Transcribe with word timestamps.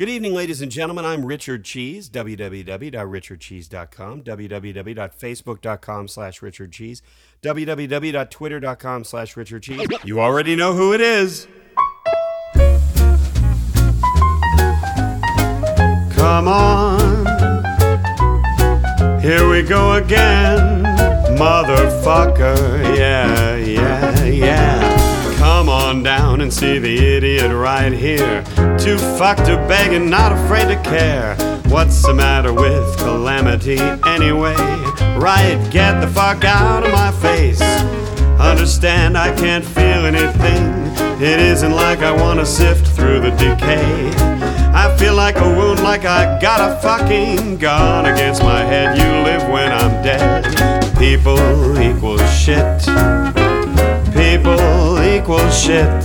Good 0.00 0.08
evening, 0.08 0.32
ladies 0.32 0.62
and 0.62 0.72
gentlemen. 0.72 1.04
I'm 1.04 1.26
Richard 1.26 1.62
Cheese, 1.62 2.08
www.richardcheese.com, 2.08 4.22
www.facebook.com 4.22 6.08
slash 6.08 6.40
richardcheese, 6.40 7.02
www.twitter.com 7.42 9.04
slash 9.04 9.34
richardcheese. 9.34 10.06
You 10.06 10.20
already 10.20 10.56
know 10.56 10.72
who 10.72 10.94
it 10.94 11.02
is. 11.02 11.46
Come 16.14 16.48
on, 16.48 17.26
here 19.20 19.50
we 19.50 19.60
go 19.60 19.96
again, 19.96 20.82
motherfucker, 21.36 22.96
yeah, 22.96 23.56
yeah, 23.56 24.24
yeah. 24.24 24.99
Come 25.60 25.68
on 25.68 26.02
down 26.02 26.40
and 26.40 26.50
see 26.50 26.78
the 26.78 26.96
idiot 27.16 27.52
right 27.52 27.92
here. 27.92 28.42
Too 28.78 28.96
fucked 28.96 29.44
to 29.44 29.56
beg 29.68 29.92
and 29.92 30.08
not 30.08 30.32
afraid 30.32 30.68
to 30.68 30.82
care. 30.82 31.36
What's 31.66 32.00
the 32.00 32.14
matter 32.14 32.54
with 32.54 32.96
calamity 32.96 33.78
anyway? 34.06 34.54
Right, 35.18 35.60
get 35.70 36.00
the 36.00 36.06
fuck 36.06 36.44
out 36.44 36.86
of 36.86 36.92
my 36.92 37.12
face. 37.12 37.60
Understand 38.40 39.18
I 39.18 39.36
can't 39.36 39.62
feel 39.62 40.06
anything. 40.06 40.62
It 41.22 41.38
isn't 41.38 41.72
like 41.72 41.98
I 41.98 42.10
wanna 42.10 42.46
sift 42.46 42.86
through 42.96 43.20
the 43.20 43.30
decay. 43.32 44.12
I 44.72 44.96
feel 44.96 45.14
like 45.14 45.36
a 45.36 45.56
wound, 45.58 45.82
like 45.82 46.06
I 46.06 46.40
got 46.40 46.70
a 46.70 46.80
fucking 46.80 47.58
gun 47.58 48.06
against 48.06 48.42
my 48.42 48.60
head. 48.60 48.96
You 48.96 49.30
live 49.30 49.46
when 49.50 49.70
I'm 49.70 50.02
dead. 50.02 50.96
People 50.96 51.78
equal 51.78 52.16
shit. 52.28 53.39
Equal 55.20 55.50
shit. 55.50 56.04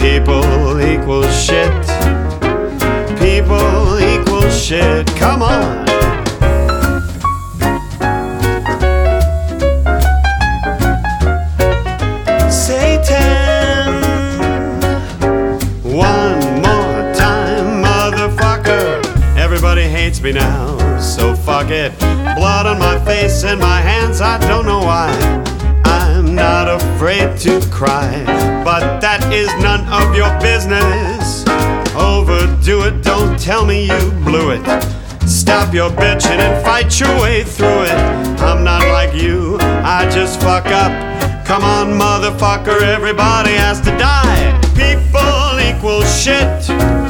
People 0.00 0.80
equal 0.80 1.22
shit. 1.28 1.70
People 3.20 4.00
equal 4.00 4.48
shit. 4.48 5.06
Come 5.18 5.42
on. 5.42 5.86
Satan. 12.50 14.00
One 15.82 16.40
more 16.62 17.12
time, 17.14 17.84
motherfucker. 17.84 19.04
Everybody 19.36 19.82
hates 19.82 20.22
me 20.22 20.32
now, 20.32 20.98
so 20.98 21.34
fuck 21.34 21.68
it. 21.68 21.92
Blood 22.34 22.64
on 22.66 22.78
my 22.78 22.98
face 23.04 23.44
and 23.44 23.60
my 23.60 23.82
hands, 23.82 24.22
I 24.22 24.38
don't 24.38 24.64
know 24.64 24.78
why. 24.78 25.53
I'm 26.34 26.66
not 26.66 26.82
afraid 26.82 27.38
to 27.42 27.60
cry, 27.70 28.24
but 28.64 28.98
that 28.98 29.32
is 29.32 29.46
none 29.62 29.86
of 29.86 30.16
your 30.16 30.34
business. 30.40 31.46
Overdo 31.94 32.88
it, 32.88 33.04
don't 33.04 33.38
tell 33.38 33.64
me 33.64 33.86
you 33.86 34.10
blew 34.24 34.50
it. 34.50 34.66
Stop 35.28 35.72
your 35.72 35.90
bitching 35.90 36.42
and 36.42 36.64
fight 36.64 36.98
your 36.98 37.14
way 37.22 37.44
through 37.44 37.84
it. 37.84 38.40
I'm 38.42 38.64
not 38.64 38.82
like 38.88 39.14
you, 39.14 39.58
I 39.60 40.10
just 40.10 40.40
fuck 40.40 40.66
up. 40.66 40.90
Come 41.46 41.62
on, 41.62 41.96
motherfucker, 41.96 42.82
everybody 42.82 43.52
has 43.52 43.80
to 43.82 43.96
die. 43.96 44.60
People 44.74 45.60
equal 45.60 46.02
shit. 46.02 47.03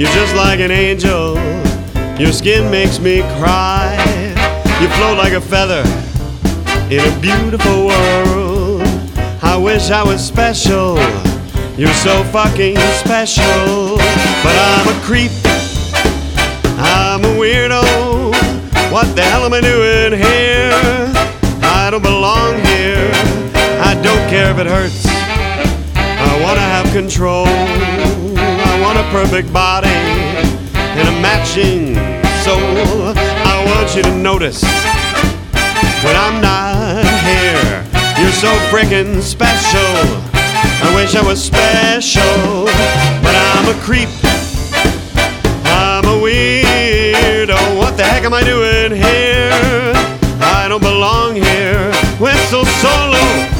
You're 0.00 0.08
just 0.12 0.34
like 0.34 0.60
an 0.60 0.70
angel. 0.70 1.34
Your 2.18 2.32
skin 2.32 2.70
makes 2.70 2.98
me 2.98 3.20
cry. 3.36 3.98
You 4.80 4.88
float 4.96 5.18
like 5.18 5.34
a 5.34 5.42
feather 5.42 5.82
in 6.88 7.00
a 7.00 7.20
beautiful 7.20 7.88
world. 7.88 8.80
I 9.42 9.58
wish 9.58 9.90
I 9.90 10.02
was 10.02 10.26
special. 10.26 10.96
You're 11.76 11.92
so 11.92 12.24
fucking 12.32 12.78
special. 13.04 13.98
But 14.42 14.56
I'm 14.56 14.88
a 14.88 14.98
creep. 15.04 15.32
I'm 16.78 17.22
a 17.22 17.34
weirdo. 17.38 17.82
What 18.90 19.14
the 19.14 19.20
hell 19.20 19.44
am 19.44 19.52
I 19.52 19.60
doing 19.60 20.18
here? 20.18 21.12
I 21.62 21.90
don't 21.90 22.02
belong 22.02 22.54
here. 22.64 23.10
I 23.84 24.00
don't 24.02 24.30
care 24.30 24.50
if 24.50 24.58
it 24.60 24.66
hurts. 24.66 25.04
I 25.94 26.40
wanna 26.42 26.60
have 26.60 26.90
control. 26.90 27.44
Perfect 29.10 29.52
body 29.52 29.88
and 29.88 31.08
a 31.08 31.20
matching 31.20 31.96
soul. 32.44 33.12
I 33.16 33.64
want 33.66 33.96
you 33.96 34.04
to 34.04 34.14
notice 34.16 34.62
when 36.04 36.14
I'm 36.14 36.40
not 36.40 37.02
here. 37.26 37.84
You're 38.22 38.30
so 38.30 38.48
freaking 38.70 39.20
special. 39.20 39.80
I 40.32 40.92
wish 40.94 41.16
I 41.16 41.26
was 41.26 41.42
special, 41.42 42.66
but 43.20 43.34
I'm 43.34 43.76
a 43.76 43.80
creep. 43.82 44.08
I'm 45.64 46.04
a 46.04 46.16
weirdo. 46.22 47.76
What 47.76 47.96
the 47.96 48.04
heck 48.04 48.22
am 48.22 48.32
I 48.32 48.44
doing 48.44 48.92
here? 48.92 49.92
I 50.40 50.66
don't 50.68 50.82
belong 50.82 51.34
here. 51.34 51.92
Whistle 52.20 52.64
solo. 52.64 53.59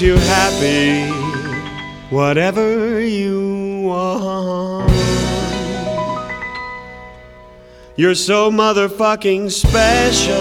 Makes 0.00 0.06
you 0.06 0.16
happy, 0.28 1.10
whatever 2.14 3.00
you 3.00 3.80
want. 3.82 4.90
You're 7.96 8.14
so 8.14 8.50
motherfucking 8.50 9.50
special. 9.50 10.36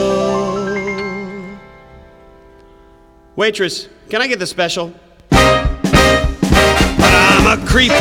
Waitress, 3.36 3.88
can 4.10 4.22
I 4.22 4.28
get 4.28 4.38
the 4.38 4.46
special? 4.46 4.94
But 5.30 5.40
I'm 7.00 7.60
a 7.60 7.66
creep. 7.66 7.92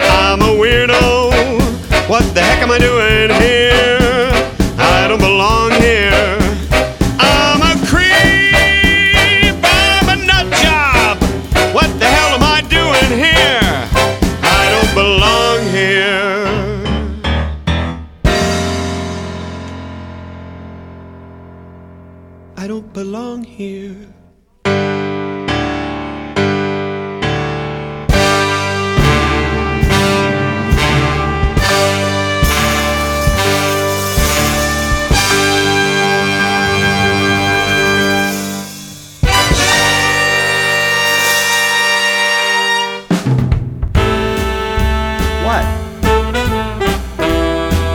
I'm 0.00 0.40
a 0.40 0.52
weirdo. 0.58 1.30
What 2.08 2.34
the 2.34 2.40
heck 2.40 2.62
am 2.62 2.72
I 2.72 2.78
doing 2.78 3.30
here? 3.40 3.98
I 4.78 5.06
don't 5.06 5.20
belong 5.20 5.70
here. 5.72 6.07
Here. 23.58 23.96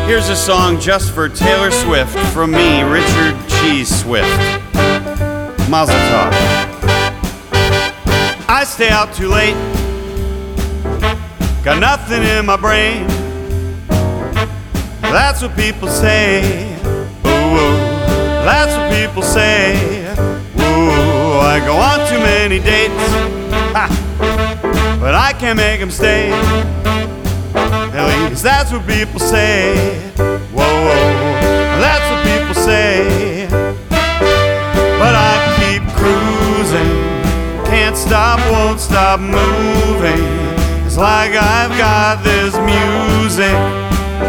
Here's 0.06 0.28
a 0.28 0.36
song 0.36 0.80
just 0.80 1.12
for 1.12 1.30
Taylor 1.30 1.72
Swift 1.72 2.18
from 2.34 2.52
me, 2.52 2.84
Richard 2.84 3.36
Cheese 3.48 4.02
Swift. 4.02 4.43
Mazel 5.74 5.96
tov. 5.96 6.32
I 8.48 8.64
stay 8.64 8.90
out 8.90 9.12
too 9.12 9.28
late. 9.28 9.56
Got 11.64 11.80
nothing 11.80 12.22
in 12.22 12.46
my 12.46 12.58
brain. 12.58 13.08
That's 15.02 15.42
what 15.42 15.56
people 15.56 15.88
say. 15.88 16.44
Ooh, 17.26 17.58
ooh. 17.58 17.78
that's 18.46 18.78
what 18.78 18.94
people 18.94 19.24
say. 19.24 19.74
Ooh, 20.60 21.40
I 21.42 21.60
go 21.66 21.76
on 21.76 22.08
too 22.08 22.20
many 22.20 22.60
dates, 22.60 22.94
ha, 23.74 23.88
but 25.02 25.16
I 25.16 25.34
can't 25.34 25.58
make 25.58 25.80
them 25.80 25.90
stay. 25.90 26.30
At 27.98 28.30
least 28.30 28.44
that's 28.44 28.72
what 28.72 28.86
people 28.86 29.20
say. 29.20 29.74
Whoa, 30.54 30.70
whoa, 30.86 31.14
that's 31.82 32.06
what 32.12 32.22
people 32.32 32.54
say. 32.54 33.33
Can't 37.94 38.08
stop, 38.08 38.40
won't 38.52 38.80
stop 38.80 39.20
moving. 39.20 40.26
It's 40.84 40.98
like 40.98 41.32
I've 41.34 41.78
got 41.78 42.24
this 42.24 42.56
music 42.66 43.54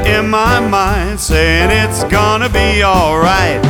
in 0.06 0.28
my 0.28 0.61
mind 0.61 1.19
saying 1.19 1.70
it's 1.70 2.05
gonna 2.05 2.50
be 2.50 2.84
alright. 2.84 3.62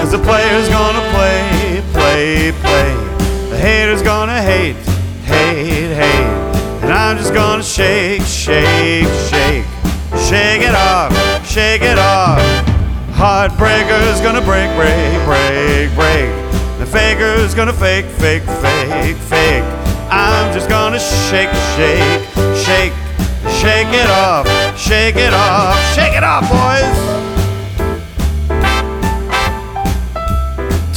Cause 0.00 0.12
the 0.12 0.18
player's 0.18 0.68
gonna 0.70 1.04
play, 1.12 1.82
play, 1.92 2.52
play. 2.62 2.94
The 3.50 3.58
hater's 3.58 4.02
gonna 4.02 4.40
hate, 4.40 4.76
hate, 5.24 5.94
hate. 5.94 6.82
And 6.82 6.92
I'm 6.92 7.18
just 7.18 7.34
gonna 7.34 7.62
shake, 7.62 8.22
shake, 8.22 9.06
shake. 9.28 9.66
Shake 10.28 10.62
it 10.62 10.74
off, 10.74 11.12
shake 11.46 11.82
it 11.82 11.98
off. 11.98 12.40
Heartbreaker's 13.12 14.22
gonna 14.22 14.40
break, 14.40 14.74
break, 14.76 15.24
break, 15.26 15.94
break. 15.94 16.57
Faker's 16.90 17.54
gonna 17.54 17.72
fake, 17.72 18.06
fake, 18.06 18.42
fake, 18.42 19.16
fake. 19.16 19.64
I'm 20.10 20.52
just 20.54 20.68
gonna 20.68 20.98
shake, 20.98 21.50
shake, 21.76 22.24
shake. 22.64 22.92
Shake 23.60 23.88
it 23.88 24.08
off, 24.08 24.46
shake 24.78 25.16
it 25.16 25.32
off, 25.32 25.76
shake 25.94 26.14
it 26.14 26.22
off, 26.22 26.44
boys. 26.48 27.28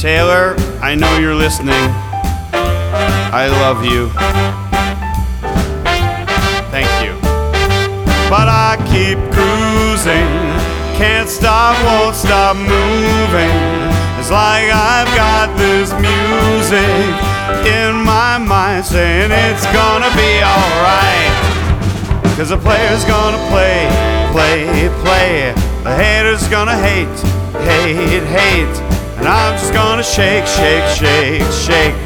Taylor, 0.00 0.56
I 0.80 0.94
know 0.94 1.18
you're 1.18 1.34
listening. 1.34 1.74
I 3.34 3.48
love 3.48 3.84
you. 3.84 4.08
Thank 6.70 6.88
you. 7.04 7.14
But 8.30 8.48
I 8.48 8.76
keep 8.90 9.18
cruising, 9.32 10.28
can't 10.96 11.28
stop, 11.28 11.76
won't 11.84 12.16
stop 12.16 12.56
moving. 12.56 13.81
It's 14.22 14.30
like 14.30 14.70
I've 14.70 15.10
got 15.18 15.50
this 15.58 15.90
music 15.98 17.10
in 17.66 18.06
my 18.06 18.38
mind 18.38 18.84
saying 18.84 19.32
it's 19.34 19.66
gonna 19.74 20.06
be 20.14 20.38
alright. 20.38 21.34
Cause 22.38 22.50
the 22.50 22.56
player's 22.56 23.04
gonna 23.04 23.42
play, 23.50 23.90
play, 24.30 24.86
play. 25.02 25.50
The 25.82 25.90
hater's 25.90 26.46
gonna 26.46 26.78
hate, 26.78 27.10
hate, 27.66 28.22
hate. 28.22 28.76
And 29.18 29.26
I'm 29.26 29.58
just 29.58 29.74
gonna 29.74 30.04
shake, 30.04 30.46
shake, 30.46 30.86
shake, 30.94 31.42
shake. 31.50 31.98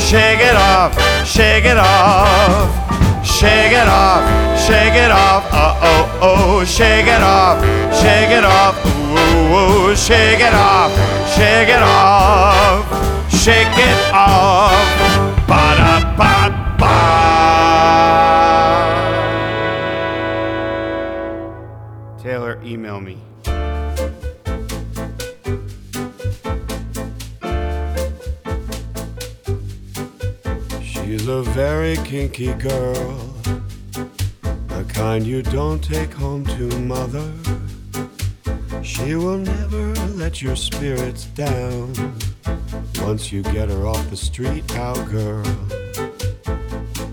Shake 0.00 0.40
it 0.40 0.56
off, 0.56 0.96
shake 1.26 1.66
it 1.66 1.76
off. 1.76 2.72
Shake 3.26 3.72
it 3.72 3.88
off, 3.88 4.24
shake 4.58 4.94
it 4.94 5.10
off. 5.10 5.44
Uh 5.60 5.74
oh, 5.82 6.04
oh, 6.22 6.64
shake 6.64 7.06
it 7.06 7.20
off, 7.20 7.58
shake 8.00 8.30
it 8.30 8.44
off. 8.44 8.76
Ooh, 8.86 9.90
ooh, 9.90 9.96
shake 9.96 10.40
it 10.40 10.54
off, 10.54 10.92
shake 11.34 11.68
it 11.68 11.82
off. 11.82 12.86
Shake 13.32 13.78
it 13.78 14.12
off. 14.12 14.88
Ba 15.48 15.74
da 15.78 15.94
ba 16.18 16.34
ba. 16.78 16.94
Taylor, 22.22 22.60
email 22.62 23.00
me. 23.00 23.16
She's 30.82 31.26
a 31.26 31.42
very 31.42 31.96
kinky 32.04 32.52
girl, 32.54 33.16
kind 34.98 35.24
you 35.24 35.42
don't 35.42 35.78
take 35.78 36.12
home 36.12 36.44
to 36.44 36.66
mother. 36.80 37.32
She 38.82 39.14
will 39.14 39.38
never 39.38 39.94
let 40.22 40.42
your 40.42 40.56
spirits 40.56 41.26
down 41.26 41.94
once 43.00 43.30
you 43.30 43.44
get 43.44 43.68
her 43.68 43.86
off 43.86 44.10
the 44.10 44.16
street, 44.16 44.66
cowgirl. 44.66 45.44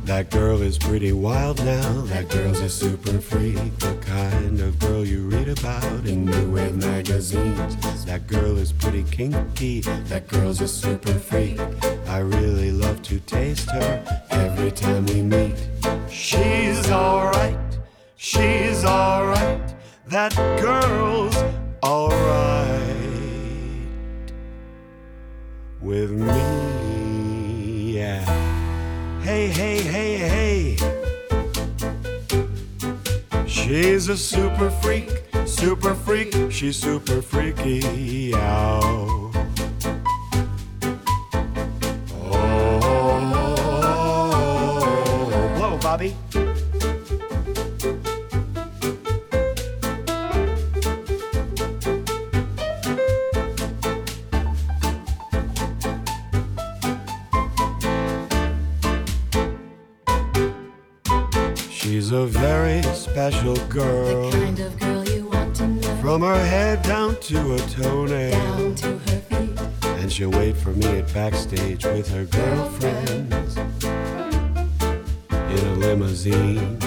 That 0.04 0.32
girl 0.32 0.64
is 0.64 0.80
pretty 0.80 1.12
wild 1.12 1.64
now. 1.64 2.02
That 2.14 2.28
girl's 2.30 2.60
a 2.62 2.70
super 2.70 3.20
freak, 3.20 3.78
the 3.78 3.96
kind 4.02 4.60
of 4.62 4.80
girl 4.80 5.06
you 5.06 5.30
read 5.30 5.50
about 5.50 6.08
in 6.08 6.26
New 6.26 6.54
Wave 6.54 6.78
magazines. 6.78 8.04
That 8.06 8.26
girl 8.26 8.58
is 8.58 8.72
pretty 8.72 9.04
kinky. 9.04 9.82
That 10.10 10.28
girl's 10.28 10.60
a 10.60 10.68
super 10.68 11.14
freak. 11.14 11.60
I 12.08 12.18
really 12.18 12.72
love 12.72 13.04
to 13.04 13.20
taste 13.20 13.70
her 13.70 14.26
every 14.32 14.72
time 14.72 15.06
we 15.06 15.22
meet. 15.22 15.56
She's 16.10 16.90
alright. 16.90 17.65
She's 18.27 18.83
alright. 18.83 19.62
That 20.07 20.33
girl's 20.60 21.38
alright 21.83 22.81
with 25.80 26.10
me. 26.10 27.92
Yeah. 27.94 28.25
Hey, 29.22 29.48
hey, 29.50 29.77
hey, 29.77 30.18
hey. 30.18 30.75
She's 33.45 34.10
a 34.10 34.18
super 34.18 34.72
freak, 34.72 35.22
super 35.45 35.94
freak. 35.94 36.33
She's 36.51 36.77
super 36.77 37.22
freaky. 37.22 38.33
Ow. 38.33 39.25
Special 63.31 63.56
girl. 63.69 64.30
The 64.30 64.38
kind 64.38 64.60
of 64.60 64.80
girl 64.80 65.04
you 65.06 65.25
want 65.25 65.56
to 65.56 65.68
know. 65.68 65.95
From 65.95 66.22
her 66.22 66.45
head 66.45 66.83
down 66.83 67.20
to 67.22 67.38
her 67.38 67.58
toenail. 67.70 68.32
down 68.32 68.75
to 68.75 68.88
her 68.88 69.20
feet. 69.29 69.60
And 70.00 70.12
she'll 70.13 70.29
wait 70.29 70.55
for 70.55 70.70
me 70.70 70.86
at 71.00 71.12
backstage 71.12 71.84
with 71.86 72.08
her 72.12 72.25
girlfriends 72.25 73.58
in 75.32 75.67
a 75.67 75.75
limousine. 75.75 76.79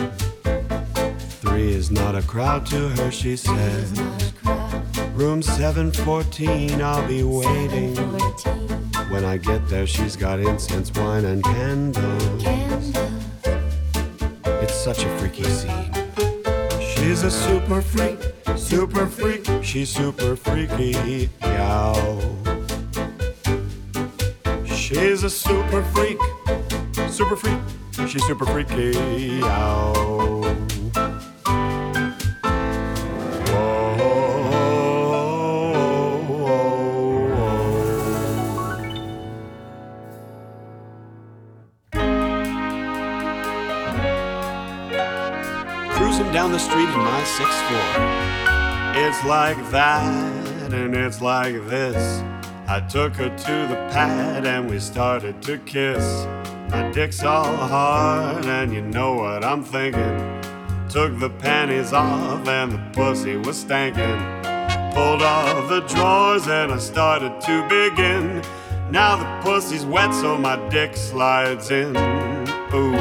Three 1.42 1.73
is 1.73 1.90
not 1.90 2.14
a 2.14 2.23
crowd 2.23 2.66
to 2.66 2.88
her, 2.90 3.11
she 3.11 3.30
She's 3.30 3.40
said. 3.40 3.97
not 3.97 4.23
a 4.23 4.33
crowd. 4.35 5.16
Room 5.16 5.42
714, 5.42 6.80
I'll 6.80 7.09
be 7.09 7.25
waiting. 7.25 7.97
When 9.11 9.25
I 9.25 9.38
get 9.38 9.66
there, 9.68 9.88
she's 9.88 10.14
got 10.14 10.38
incense, 10.38 10.92
wine, 10.95 11.25
and 11.25 11.42
candles. 11.42 12.45
It's 14.62 14.75
such 14.75 15.02
a 15.02 15.18
freaky 15.18 15.42
scene. 15.45 15.98
She's 17.09 17.23
a 17.23 17.31
super 17.31 17.81
freak, 17.81 18.19
super 18.55 19.07
freak. 19.07 19.47
She's 19.62 19.88
super 19.88 20.37
freaky. 20.37 21.31
Yow. 21.41 22.21
She's 24.67 25.23
a 25.23 25.31
super 25.31 25.83
freak, 25.85 26.19
super 27.09 27.35
freak. 27.35 27.59
She's 28.11 28.27
super 28.27 28.45
freaky. 28.45 28.93
Yow. 29.41 30.68
The 46.59 46.65
street 46.65 46.88
in 46.88 46.99
my 46.99 47.23
sixth 47.23 47.62
floor. 47.69 47.91
It's 49.07 49.25
like 49.25 49.71
that, 49.71 50.73
and 50.73 50.97
it's 50.97 51.21
like 51.21 51.55
this. 51.69 52.21
I 52.67 52.81
took 52.81 53.15
her 53.15 53.29
to 53.29 53.57
the 53.69 53.77
pad 53.93 54.45
and 54.45 54.69
we 54.69 54.81
started 54.81 55.41
to 55.43 55.59
kiss. 55.59 56.27
My 56.71 56.91
dick's 56.91 57.23
all 57.23 57.57
hard, 57.57 58.45
and 58.45 58.73
you 58.75 58.83
know 58.83 59.15
what 59.15 59.45
I'm 59.45 59.62
thinking. 59.62 60.17
Took 60.88 61.21
the 61.21 61.31
panties 61.31 61.93
off, 61.93 62.49
and 62.49 62.73
the 62.73 62.83
pussy 62.93 63.37
was 63.37 63.65
stankin'. 63.65 64.19
Pulled 64.95 65.23
off 65.23 65.69
the 65.69 65.81
drawers, 65.83 66.49
and 66.49 66.73
I 66.73 66.79
started 66.79 67.41
to 67.43 67.62
begin. 67.69 68.43
Now 68.91 69.15
the 69.17 69.49
pussy's 69.49 69.87
wet, 69.87 70.12
so 70.12 70.37
my 70.37 70.57
dick 70.71 70.97
slides 70.97 71.71
in. 71.71 71.97
Ooh. 72.75 72.97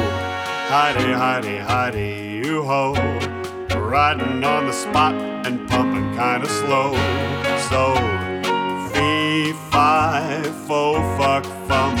Heidi, 0.70 1.12
Heidi, 1.12 1.56
Heidi, 1.56 2.40
you 2.46 2.62
ho. 2.62 2.94
Riding 3.88 4.44
on 4.44 4.66
the 4.66 4.72
spot 4.72 5.14
and 5.46 5.66
pumping 5.68 6.14
kinda 6.14 6.46
slow. 6.46 6.92
So, 7.70 7.94
fee, 8.92 9.52
fi, 9.70 10.42
fo, 10.66 11.00
fuck, 11.16 11.44
fum. 11.66 11.98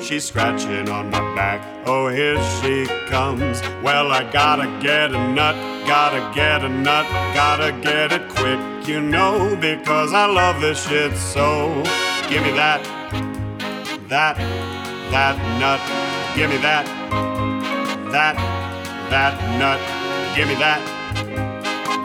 She's 0.00 0.24
scratching 0.24 0.88
on 0.88 1.10
my 1.10 1.20
back. 1.36 1.60
Oh, 1.86 2.08
here 2.08 2.36
she 2.60 2.86
comes. 3.06 3.62
Well, 3.82 4.10
I 4.10 4.28
gotta 4.32 4.66
get 4.82 5.12
a 5.12 5.32
nut, 5.32 5.54
gotta 5.86 6.20
get 6.34 6.64
a 6.64 6.68
nut, 6.68 7.06
gotta 7.32 7.70
get 7.80 8.12
it 8.12 8.28
quick, 8.28 8.88
you 8.88 9.00
know, 9.00 9.56
because 9.60 10.12
I 10.12 10.26
love 10.26 10.60
this 10.60 10.84
shit 10.88 11.16
so. 11.16 11.68
Give 12.28 12.42
me 12.42 12.50
that, 12.52 12.82
that, 14.08 14.36
that 15.12 15.36
nut. 15.60 15.80
Give 16.36 16.50
me 16.50 16.56
that, 16.58 16.86
that, 18.10 18.34
that 19.10 19.58
nut. 19.58 19.80
Give 20.36 20.48
me 20.48 20.54
that, 20.54 20.80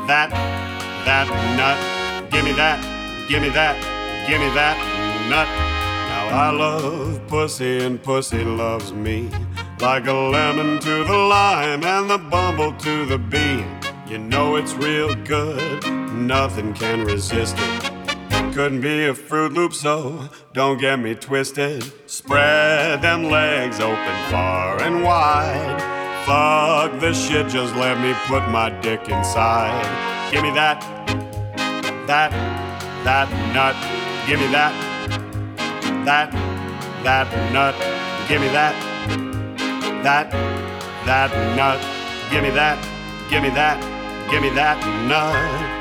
that, 0.08 0.30
that 1.06 1.28
nut. 1.58 2.32
Give 2.32 2.44
me 2.44 2.54
that, 2.54 2.80
give 3.30 3.42
me 3.42 3.50
that, 3.50 3.76
give 4.28 4.40
me 4.40 4.50
that 4.54 4.78
nut. 5.30 5.48
Now 6.10 6.48
I 6.48 6.50
love 6.52 7.28
pussy 7.28 7.84
and 7.84 8.02
pussy 8.02 8.44
loves 8.44 8.94
me. 8.94 9.30
Like 9.80 10.08
a 10.08 10.14
lemon 10.14 10.80
to 10.80 11.04
the 11.04 11.18
lime 11.18 11.84
and 11.84 12.10
the 12.10 12.18
bumble 12.18 12.74
to 12.74 13.06
the 13.06 13.18
bee. 13.18 13.64
You 14.12 14.20
know 14.20 14.56
it's 14.56 14.74
real 14.74 15.16
good, 15.16 15.86
nothing 16.14 16.74
can 16.74 17.06
resist 17.06 17.56
it. 17.58 17.92
Couldn't 18.54 18.82
be 18.82 19.06
a 19.06 19.14
Fruit 19.14 19.52
Loop, 19.52 19.74
so 19.74 20.30
don't 20.54 20.80
get 20.80 21.00
me 21.00 21.14
twisted. 21.14 21.84
Spread 22.10 23.02
them 23.02 23.26
legs 23.26 23.82
open 23.82 24.16
far 24.32 24.82
and 24.82 25.04
wide. 25.04 25.95
Fuck 26.26 27.00
this 27.00 27.28
shit, 27.28 27.48
just 27.50 27.76
let 27.76 28.02
me 28.02 28.16
put 28.26 28.50
my 28.50 28.72
dick 28.82 29.10
inside. 29.10 29.86
Give 30.32 30.42
me 30.42 30.50
that, 30.52 30.82
that, 32.08 32.32
that 33.04 33.30
nut. 33.54 33.76
Give 34.28 34.40
me 34.40 34.48
that, 34.48 34.74
that, 36.04 36.32
that 37.04 37.28
nut. 37.54 37.76
Give 38.28 38.42
me 38.42 38.48
that, 38.48 38.74
that, 40.04 40.32
that 41.06 41.32
nut. 41.56 41.80
Give 42.32 42.42
me 42.42 42.50
that, 42.50 42.82
give 43.30 43.44
me 43.44 43.50
that, 43.52 43.78
give 44.32 44.42
me 44.42 44.50
that 44.50 44.80
nut. 45.08 45.76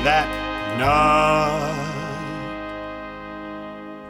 That 0.05 0.29
nut. 0.77 1.73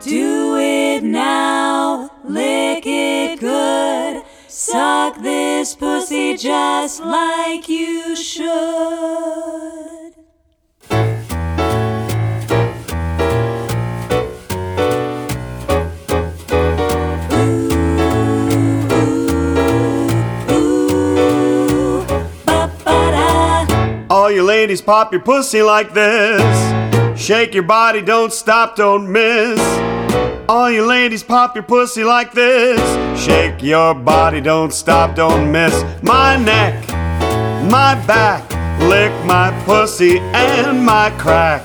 Do 0.04 0.58
it 0.58 1.04
now, 1.04 2.12
lick 2.26 2.84
it 2.86 3.40
good. 3.40 4.22
Suck 4.50 5.22
this 5.22 5.74
pussy 5.74 6.36
just 6.36 7.02
like 7.02 7.70
you 7.70 8.14
should. 8.18 8.46
Ladies, 24.66 24.82
pop 24.82 25.12
your 25.12 25.22
pussy 25.22 25.62
like 25.62 25.94
this. 25.94 26.42
Shake 27.22 27.54
your 27.54 27.62
body, 27.62 28.02
don't 28.02 28.34
stop, 28.34 28.76
don't 28.76 29.12
miss. 29.12 29.60
All 30.50 30.72
you 30.72 30.84
ladies, 30.88 31.22
pop 31.22 31.54
your 31.54 31.64
pussy 31.64 32.04
like 32.04 32.32
this. 32.32 32.80
Shake 33.16 33.62
your 33.62 33.94
body, 33.94 34.42
don't 34.42 34.74
stop, 34.74 35.16
don't 35.16 35.52
miss. 35.52 35.84
My 36.02 36.36
neck, 36.38 36.74
my 37.70 37.94
back, 38.08 38.42
lick 38.90 39.14
my 39.24 39.52
pussy 39.66 40.18
and 40.34 40.84
my 40.84 41.12
crack. 41.20 41.64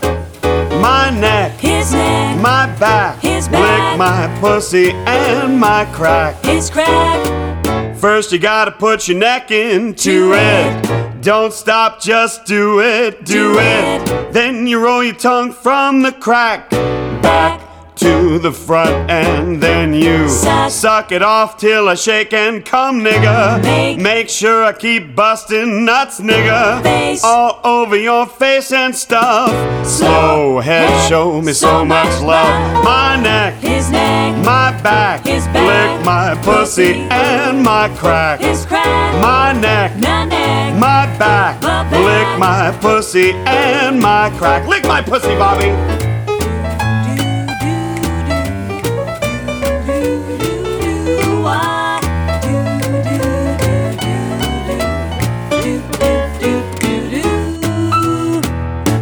My 0.83 1.09
neck, 1.09 1.52
His 1.52 1.95
neck, 1.95 2.38
my 2.42 2.66
back, 2.78 3.19
His 3.23 3.49
back. 3.49 3.92
lick 3.92 3.99
my 3.99 4.40
pussy 4.42 4.90
and 4.90 5.59
my 5.59 5.87
crack. 5.87 6.45
his 6.45 6.69
crack. 6.69 7.97
First, 7.97 8.30
you 8.30 8.38
gotta 8.38 8.73
put 8.73 9.09
your 9.09 9.16
neck 9.16 9.50
into 9.50 10.33
it. 10.35 10.89
Don't 11.21 11.53
stop, 11.53 12.00
just 12.00 12.47
do 12.47 12.81
it, 12.81 13.25
do, 13.25 13.55
Do 13.55 13.59
it. 13.59 14.09
it. 14.11 14.33
Then 14.33 14.67
you 14.67 14.83
roll 14.83 15.05
your 15.05 15.15
tongue 15.15 15.53
from 15.53 16.00
the 16.03 16.12
crack 16.12 16.71
back 16.71 17.61
to 17.97 18.39
the 18.39 18.50
front, 18.53 19.11
and 19.11 19.62
then 19.62 19.93
you 19.93 20.27
Suck. 20.71 21.12
it 21.12 21.21
off 21.21 21.59
till 21.59 21.89
I 21.91 21.95
shake 21.95 22.33
and 22.33 22.65
come, 22.65 23.00
nigga. 23.00 23.62
Make- 23.99 24.31
sure 24.31 24.65
I 24.65 24.73
keep 24.73 25.15
busting 25.15 25.85
nuts, 25.85 26.21
nigga. 26.21 26.83
Face. 26.83 27.23
All 27.23 27.61
over 27.65 27.97
your 27.97 28.27
face 28.27 28.73
and 28.73 28.95
stuff. 28.97 29.50
Slow 29.87 30.61
head, 30.61 30.89
head, 30.89 31.09
show 31.09 31.43
me 31.43 31.53
so, 31.53 31.67
so 31.67 31.85
much 31.85 32.07
much 32.07 32.23
love. 32.23 32.75
love. 32.75 32.85
My 32.85 33.21
neck, 33.21 33.55
His 33.61 33.91
neck, 33.91 34.37
my 34.47 34.71
back, 34.83 35.27
His 35.27 35.45
back, 35.49 35.97
lick 35.99 36.07
my 36.07 36.35
pussy 36.37 36.93
pussy, 36.95 37.00
and 37.11 37.62
my 37.62 37.89
crack. 37.99 38.41
his 38.41 38.65
crack. 38.65 39.21
My 39.21 39.53
neck, 39.53 39.97
My 39.99 40.25
neck, 40.25 40.39
my 40.78 41.07
back, 41.19 41.62
My 41.62 41.83
back. 41.90 41.92
lick 41.92 42.38
my 42.38 42.78
pussy 42.80 43.33
and 43.47 44.00
my 44.00 44.30
crack. 44.38 44.66
Lick 44.66 44.85
my 44.85 45.02
pussy, 45.02 45.35
Bobby. 45.37 45.71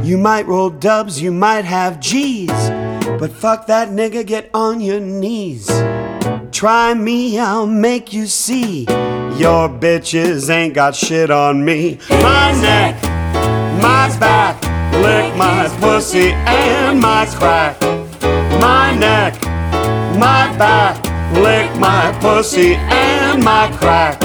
You 0.09 0.17
might 0.17 0.47
roll 0.47 0.71
dubs, 0.71 1.21
you 1.21 1.31
might 1.31 1.65
have 1.65 2.01
G's, 2.01 2.51
but 3.21 3.31
fuck 3.31 3.67
that 3.67 3.91
nigga, 3.91 4.27
get 4.27 4.51
on 4.55 4.81
your 4.81 5.01
knees. 5.01 5.69
Try 6.51 6.95
me, 6.95 7.39
I'll 7.39 7.67
make 7.67 8.13
you 8.13 8.27
see. 8.27 8.87
Your 9.39 9.69
bitches 9.69 10.51
ain't 10.51 10.75
got 10.75 10.97
shit 10.97 11.31
on 11.31 11.65
me. 11.65 12.01
My 12.11 12.51
neck, 12.61 13.01
my 13.81 14.11
back, 14.19 14.61
lick 14.95 15.37
my 15.37 15.69
pussy 15.79 16.33
and 16.33 17.01
my 17.01 17.25
crack. 17.25 17.81
My 18.61 18.97
neck, 18.97 19.41
my 20.19 20.53
back, 20.59 20.97
lick 21.35 21.73
my 21.79 22.19
pussy 22.21 22.75
and 22.75 23.45
my 23.45 23.71
crack. 23.77 24.21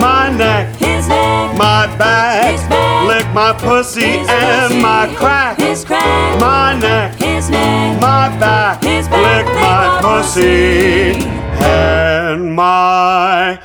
My 0.00 0.30
neck, 0.30 0.76
His 0.76 1.08
neck, 1.08 1.58
my 1.58 1.88
back, 1.98 2.52
His 2.52 2.62
back. 2.68 3.08
lick 3.08 3.26
my 3.34 3.52
pussy 3.54 4.04
and 4.04 4.68
pussy, 4.68 4.80
my 4.80 5.12
crack. 5.16 5.58
His 5.58 5.84
crack, 5.84 6.40
My 6.40 6.78
neck, 6.78 7.16
his 7.20 7.50
neck, 7.50 8.00
my 8.00 8.28
back, 8.38 8.84
His 8.84 9.08
back, 9.08 9.46
lick 9.46 9.54
my 9.56 9.60
my 9.60 10.00
pussy 10.00 11.14
pussy. 11.14 11.28
and 11.60 12.54
my 12.54 13.58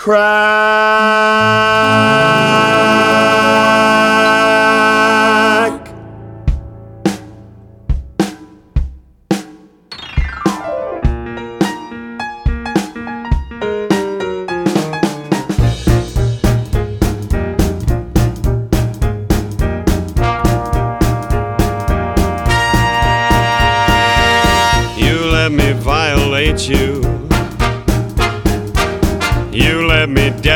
crack. 0.00 0.30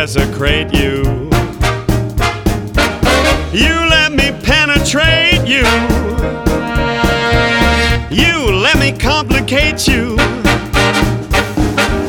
Desecrate 0.05 0.71
you. 0.75 1.03
You 3.59 3.75
let 3.89 4.13
me 4.13 4.33
penetrate 4.43 5.49
you. 5.49 5.65
You 8.15 8.53
let 8.53 8.79
me 8.79 8.93
complicate 8.93 9.89
you. 9.89 10.19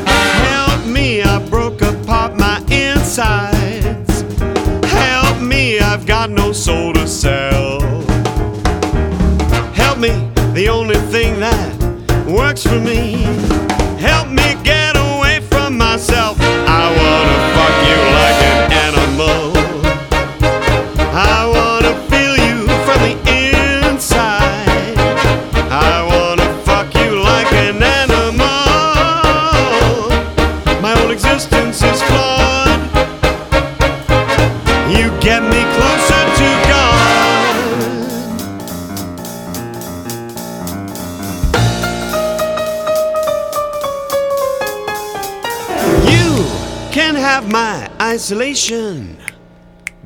Help 0.10 0.86
me, 0.88 1.22
I 1.22 1.42
broke 1.50 1.82
apart 1.84 2.36
my 2.36 2.58
insides. 2.70 4.24
Help 4.92 5.40
me, 5.42 5.80
I've 5.80 6.06
got 6.06 6.30
no 6.30 6.52
soul 6.52 6.92
to 6.96 7.08
sell. 7.08 7.80
Help 9.72 10.00
me, 10.00 10.10
the 10.54 10.68
only 10.70 11.00
thing 11.14 11.40
that 11.40 12.26
works 12.28 12.64
for 12.64 12.78
me. 12.78 13.65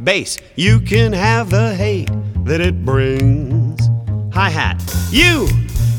Bass, 0.10 0.40
you 0.56 0.80
can 0.80 1.14
have 1.14 1.52
the 1.52 1.76
hate 1.76 2.10
that 2.44 2.62
it 2.62 2.84
brings. 2.84 3.80
Hi 4.34 4.50
hat, 4.50 4.82
you 5.12 5.48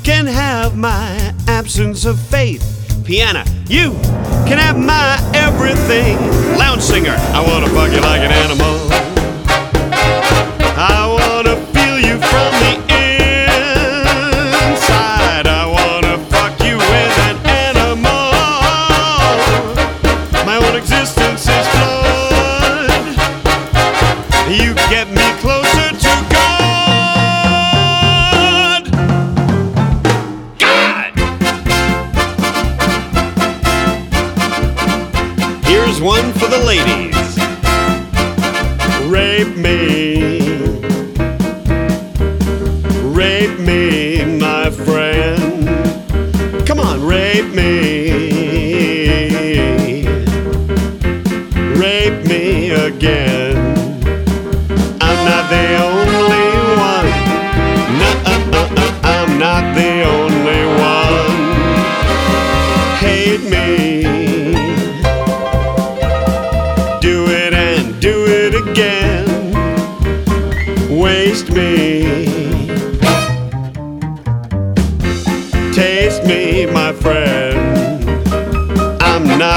can 0.02 0.26
have 0.26 0.76
my 0.76 1.32
absence 1.46 2.04
of 2.04 2.18
faith. 2.18 2.60
Piano, 3.04 3.44
you 3.68 3.92
can 4.48 4.58
have 4.58 4.76
my 4.76 5.16
everything. 5.32 6.16
Lounge 6.58 6.82
singer, 6.82 7.14
I 7.16 7.40
wanna 7.46 7.68
fuck 7.68 7.92
you 7.92 8.00
like 8.00 8.22
an 8.22 8.32
animal. 8.32 8.74
I 10.76 11.06
wanna 11.06 11.54
feel 11.72 12.00
you 12.00 12.18
from 12.18 12.49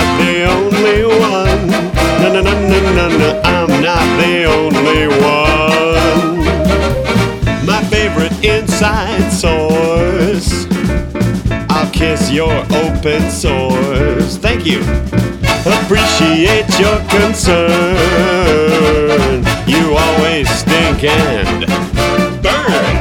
not 0.04 0.18
the 0.20 0.44
only 0.46 1.06
one. 1.06 1.68
No, 2.22 2.28
no, 2.34 2.42
no, 2.42 2.54
no, 2.68 2.80
no, 2.94 3.18
no. 3.18 3.42
I'm 3.44 3.70
not 3.82 4.06
the 4.20 4.46
only 4.46 5.08
one. 5.08 6.46
My 7.66 7.82
favorite 7.86 8.34
inside 8.44 9.32
source. 9.32 10.68
I'll 11.70 11.90
kiss 11.92 12.32
your 12.32 12.66
open 12.84 13.30
sores. 13.30 14.38
Thank 14.38 14.66
you. 14.66 14.82
Appreciate 15.66 16.68
your 16.80 17.00
concern. 17.10 17.96
You 19.66 19.96
always 19.96 20.50
stink 20.50 21.04
and 21.06 21.66
burn. 22.44 22.94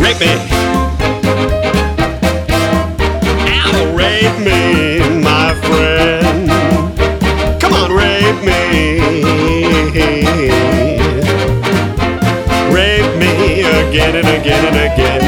Rape 0.00 0.20
me. 0.20 0.75
Again 13.96 14.14
and 14.16 14.28
again 14.28 14.64
and 14.66 14.92
again. 14.92 15.25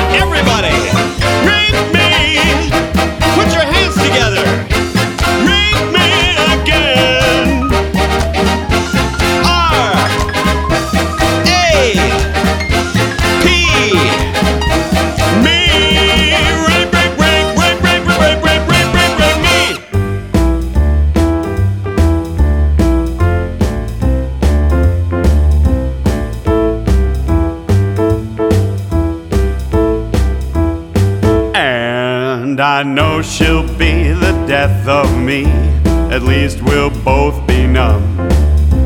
At 36.19 36.25
least 36.25 36.63
we'll 36.63 36.91
both 37.05 37.47
be 37.47 37.65
numb. 37.65 38.03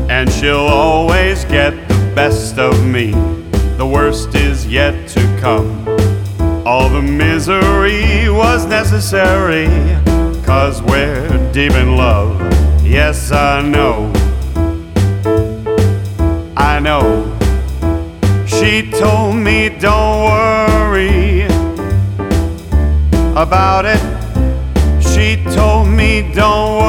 And 0.07 0.31
she'll 0.31 0.67
always 0.67 1.45
get 1.45 1.71
the 1.87 2.11
best 2.13 2.59
of 2.59 2.85
me. 2.85 3.09
The 3.77 3.87
worst 3.91 4.35
is 4.35 4.67
yet 4.67 5.07
to 5.09 5.19
come. 5.41 5.87
All 6.63 6.89
the 6.89 7.01
misery 7.01 8.29
was 8.29 8.67
necessary. 8.67 9.65
Cause 10.45 10.83
we're 10.83 11.51
deep 11.51 11.71
in 11.71 11.97
love. 11.97 12.39
Yes, 12.85 13.31
I 13.31 13.63
know. 13.63 14.13
I 16.55 16.77
know. 16.79 17.35
She 18.45 18.91
told 18.91 19.37
me, 19.37 19.69
don't 19.69 20.25
worry 20.29 21.45
about 23.35 23.85
it. 23.87 24.01
She 25.01 25.43
told 25.55 25.87
me, 25.87 26.31
don't 26.31 26.82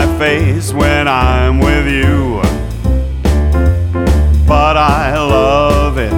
my 0.00 0.18
face 0.18 0.72
when 0.72 1.06
I'm 1.06 1.58
with 1.58 1.86
you 1.86 2.40
but 4.46 4.76
I 4.76 5.16
love 5.16 5.96
it. 5.96 6.12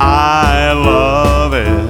I 0.00 0.72
love 0.72 1.52
it. 1.54 1.88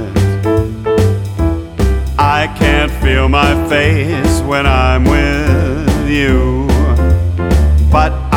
I 2.18 2.46
can't 2.59 2.90
feel 3.03 3.29
my 3.29 3.53
face 3.68 4.40
when 4.40 4.66
I'm 4.66 5.05
with 5.05 6.09
you, 6.09 6.66
but 7.92 8.28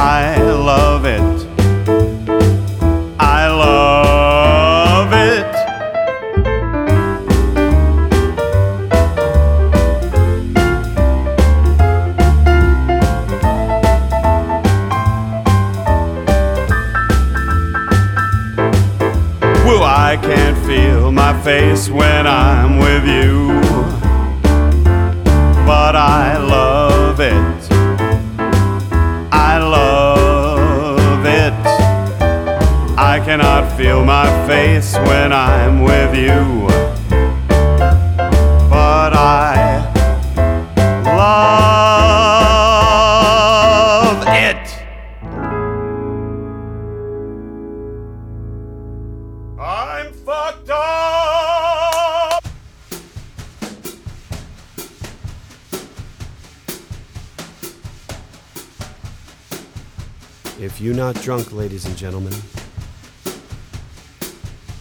ladies 61.82 61.86
and 61.86 61.98
gentlemen, 61.98 62.34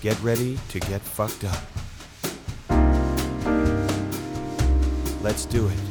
Get 0.02 0.18
ready 0.22 0.58
to 0.70 0.80
get 0.80 1.02
fucked 1.02 1.44
up. 1.44 1.62
Let's 5.22 5.44
do 5.44 5.68
it. 5.68 5.89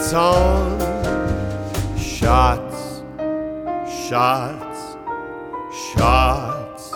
It's 0.00 0.12
on. 0.12 0.78
Shots, 1.98 3.02
shots, 4.08 4.96
shots, 5.92 6.94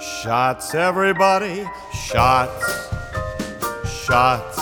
shots, 0.00 0.72
everybody. 0.72 1.66
Shots, 1.92 2.90
shots, 3.84 4.56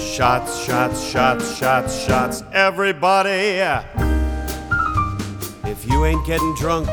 shots, 0.00 0.64
shots, 0.64 1.04
shots, 1.04 1.56
shots, 1.56 2.04
shots, 2.04 2.44
everybody. 2.52 3.58
If 5.64 5.84
you 5.84 6.04
ain't 6.04 6.24
getting 6.24 6.54
drunk, 6.54 6.86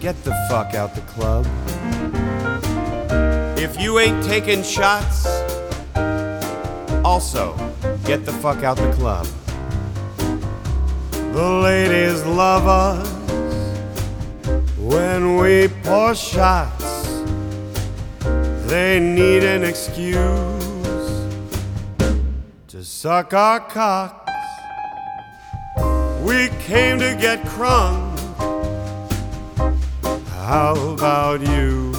get 0.00 0.20
the 0.24 0.34
fuck 0.50 0.74
out 0.74 0.96
the 0.96 1.02
club. 1.02 1.46
If 3.56 3.80
you 3.80 4.00
ain't 4.00 4.24
taking 4.24 4.64
shots, 4.64 5.24
also 7.04 7.67
get 8.08 8.24
the 8.24 8.32
fuck 8.32 8.64
out 8.64 8.78
the 8.78 8.90
club. 8.92 9.26
The 11.34 11.50
ladies 11.62 12.24
love 12.24 12.66
us 12.66 13.06
when 14.78 15.36
we 15.36 15.68
pour 15.82 16.14
shots. 16.14 17.20
They 18.66 18.98
need 18.98 19.44
an 19.44 19.62
excuse 19.62 21.28
to 22.68 22.82
suck 22.82 23.34
our 23.34 23.60
cocks. 23.60 24.32
We 26.22 26.48
came 26.64 26.98
to 27.00 27.14
get 27.14 27.42
crunk. 27.42 28.18
How 30.46 30.72
about 30.94 31.42
you? 31.42 31.92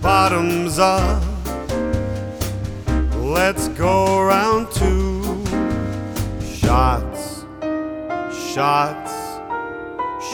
Bottoms 0.00 0.78
up. 0.78 1.31
Go 3.82 4.22
round 4.22 4.70
two. 4.70 5.24
Shots, 6.40 7.44
shots, 8.54 9.12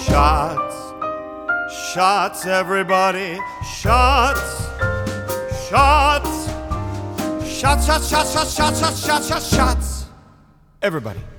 shots, 0.05 0.77
shots, 1.95 2.45
everybody. 2.45 3.41
Shots, 3.65 4.67
shots, 5.67 6.51
shots, 7.49 7.87
shots, 7.87 8.11
shots, 8.11 8.35
shots, 8.35 8.55
shots, 8.55 9.07
shots, 9.07 9.29
shots, 9.29 9.57
shots. 9.57 10.07
Everybody. 10.83 11.38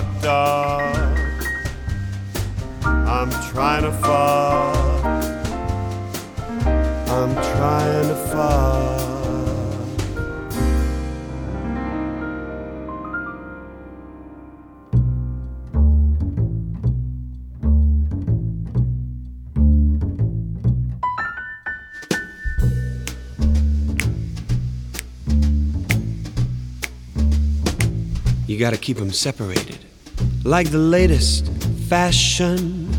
Fucked 0.00 0.24
up. 0.26 1.18
I'm 2.84 3.30
trying 3.50 3.82
to 3.82 3.92
fuck. 3.92 5.04
I'm 7.08 7.34
trying 7.34 8.08
to 8.08 8.14
fuck. 8.14 8.98
You 28.46 28.58
gotta 28.58 28.76
keep 28.76 28.96
them 28.96 29.12
separated. 29.12 29.87
Like 30.48 30.70
the 30.70 30.78
latest 30.78 31.46
fashion, 31.90 32.90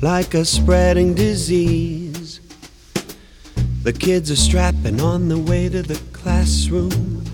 like 0.00 0.32
a 0.32 0.46
spreading 0.46 1.12
disease. 1.12 2.40
The 3.82 3.92
kids 3.92 4.30
are 4.30 4.36
strapping 4.36 5.02
on 5.02 5.28
the 5.28 5.36
way 5.38 5.68
to 5.68 5.82
the 5.82 6.00
classroom, 6.14 7.26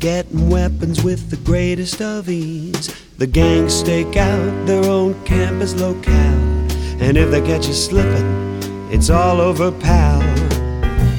getting 0.00 0.50
weapons 0.50 1.04
with 1.04 1.30
the 1.30 1.36
greatest 1.36 2.02
of 2.02 2.28
ease. 2.28 2.92
The 3.16 3.28
gangs 3.28 3.74
stake 3.74 4.16
out 4.16 4.66
their 4.66 4.86
own 4.86 5.14
campus 5.24 5.76
locale, 5.76 6.12
and 7.00 7.16
if 7.16 7.30
they 7.30 7.42
catch 7.42 7.68
you 7.68 7.74
slipping, 7.74 8.60
it's 8.90 9.08
all 9.08 9.40
over, 9.40 9.70
pal. 9.70 10.21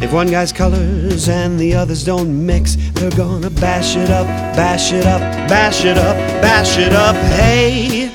If 0.03 0.11
one 0.11 0.27
guy's 0.27 0.51
colors 0.51 1.29
and 1.29 1.57
the 1.57 1.75
others 1.75 2.03
don't 2.03 2.45
mix, 2.45 2.75
they're 2.91 3.09
gonna 3.11 3.49
bash 3.49 3.95
it 3.95 4.09
up, 4.09 4.27
bash 4.53 4.91
it 4.91 5.05
up, 5.05 5.21
bash 5.47 5.85
it 5.85 5.97
up, 5.97 6.17
bash 6.41 6.77
it 6.77 6.91
up. 6.91 7.15
Hey, 7.15 8.11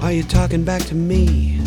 are 0.00 0.10
you 0.10 0.22
talking 0.22 0.64
back 0.64 0.80
to 0.84 0.94
me? 0.94 1.60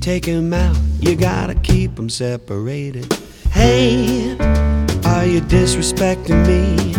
Take 0.00 0.26
'em 0.26 0.52
out, 0.52 0.76
you 0.98 1.14
gotta 1.14 1.54
keep 1.54 2.00
separated. 2.10 3.14
Hey, 3.52 4.36
are 5.04 5.24
you 5.24 5.40
disrespecting 5.40 6.44
me? 6.44 6.94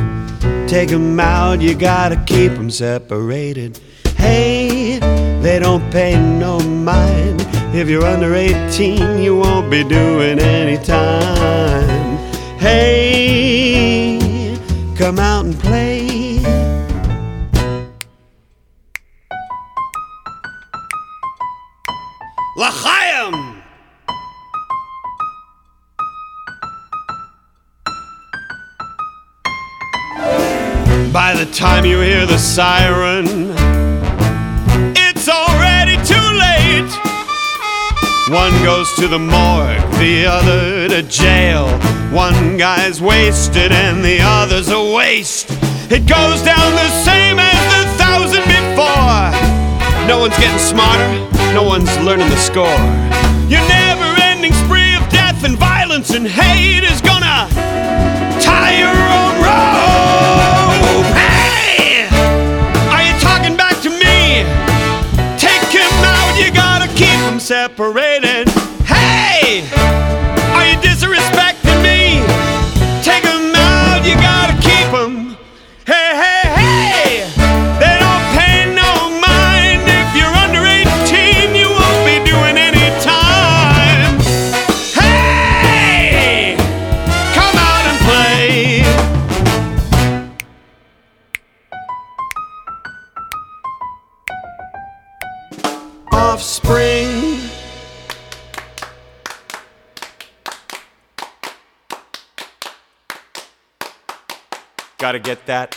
Take 0.65 0.93
out, 1.19 1.61
you 1.61 1.75
gotta 1.75 2.15
keep 2.25 2.53
separated. 2.71 3.81
Hey, 4.15 4.99
they 5.41 5.59
don't 5.59 5.91
pay 5.91 6.15
no 6.15 6.61
mind. 6.61 7.58
If 7.71 7.87
you're 7.87 8.03
under 8.03 8.33
18, 8.33 9.19
you 9.19 9.37
won't 9.37 9.69
be 9.69 9.83
doing 9.83 10.39
any 10.39 10.83
time. 10.83 12.17
Hey, 12.57 14.19
come 14.97 15.19
out 15.19 15.45
and 15.45 15.57
play. 15.57 16.39
L'chaim! 22.57 23.61
By 31.13 31.33
the 31.35 31.45
time 31.53 31.85
you 31.85 31.99
hear 32.01 32.25
the 32.25 32.39
siren, 32.39 33.38
One 38.29 38.53
goes 38.63 38.93
to 38.97 39.07
the 39.07 39.17
morgue, 39.17 39.81
the 39.97 40.27
other 40.27 40.87
to 40.87 41.01
jail. 41.01 41.67
One 42.13 42.57
guy's 42.57 43.01
wasted 43.01 43.71
and 43.71 44.05
the 44.05 44.19
other's 44.21 44.69
a 44.69 44.93
waste. 44.93 45.49
It 45.89 46.05
goes 46.05 46.43
down 46.43 46.71
the 46.77 46.89
same 47.01 47.39
as 47.39 47.59
the 47.73 47.89
thousand 47.97 48.45
before. 48.45 49.33
No 50.07 50.19
one's 50.19 50.37
getting 50.37 50.59
smarter, 50.59 51.09
no 51.55 51.63
one's 51.63 51.89
learning 52.05 52.29
the 52.29 52.37
score. 52.37 52.79
Your 53.49 53.65
never 53.65 54.21
ending 54.21 54.53
spree 54.53 54.93
of 54.93 55.09
death 55.09 55.43
and 55.43 55.57
violence 55.57 56.11
and 56.11 56.27
hate 56.27 56.83
is 56.83 57.01
gonna 57.01 57.49
tie 58.39 58.77
your 58.77 58.93
own 58.93 59.41
separated. 67.49 68.48
That. 105.49 105.75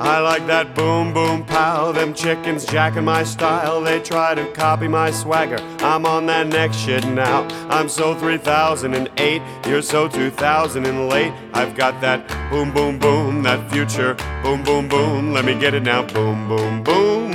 I 0.00 0.18
like 0.20 0.46
that 0.46 0.74
boom 0.74 1.12
boom 1.12 1.44
pow. 1.44 1.92
Them 1.92 2.14
chickens 2.14 2.64
jacking 2.64 3.04
my 3.04 3.22
style. 3.22 3.82
They 3.82 4.00
try 4.00 4.34
to 4.34 4.50
copy 4.52 4.88
my 4.88 5.10
swagger. 5.10 5.58
I'm 5.80 6.06
on 6.06 6.24
that 6.26 6.46
next 6.46 6.78
shit 6.78 7.06
now. 7.06 7.46
I'm 7.68 7.90
so 7.90 8.14
3008. 8.14 9.42
You're 9.66 9.82
so 9.82 10.08
2000 10.08 10.86
and 10.86 11.08
late. 11.10 11.34
I've 11.52 11.74
got 11.76 12.00
that 12.00 12.26
boom 12.50 12.72
boom 12.72 12.98
boom. 12.98 13.42
That 13.42 13.70
future 13.70 14.14
boom 14.42 14.62
boom 14.62 14.88
boom. 14.88 15.34
Let 15.34 15.44
me 15.44 15.54
get 15.54 15.74
it 15.74 15.82
now. 15.82 16.02
Boom 16.06 16.48
boom 16.48 16.82
boom. 16.82 17.34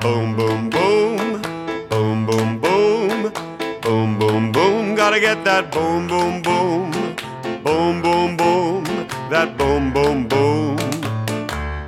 Boom 0.00 0.36
boom 0.36 0.68
boom. 0.68 1.42
Boom 1.88 2.26
boom 2.26 2.58
boom. 2.58 3.53
Boom 3.84 4.18
boom 4.18 4.50
boom. 4.50 4.94
Gotta 4.94 5.20
get 5.20 5.44
that 5.44 5.70
boom 5.70 6.08
boom 6.08 6.40
boom. 6.40 6.90
Boom 7.62 8.00
boom 8.00 8.34
boom. 8.34 8.84
That 9.28 9.58
boom 9.58 9.92
boom 9.92 10.26
boom. 10.26 10.78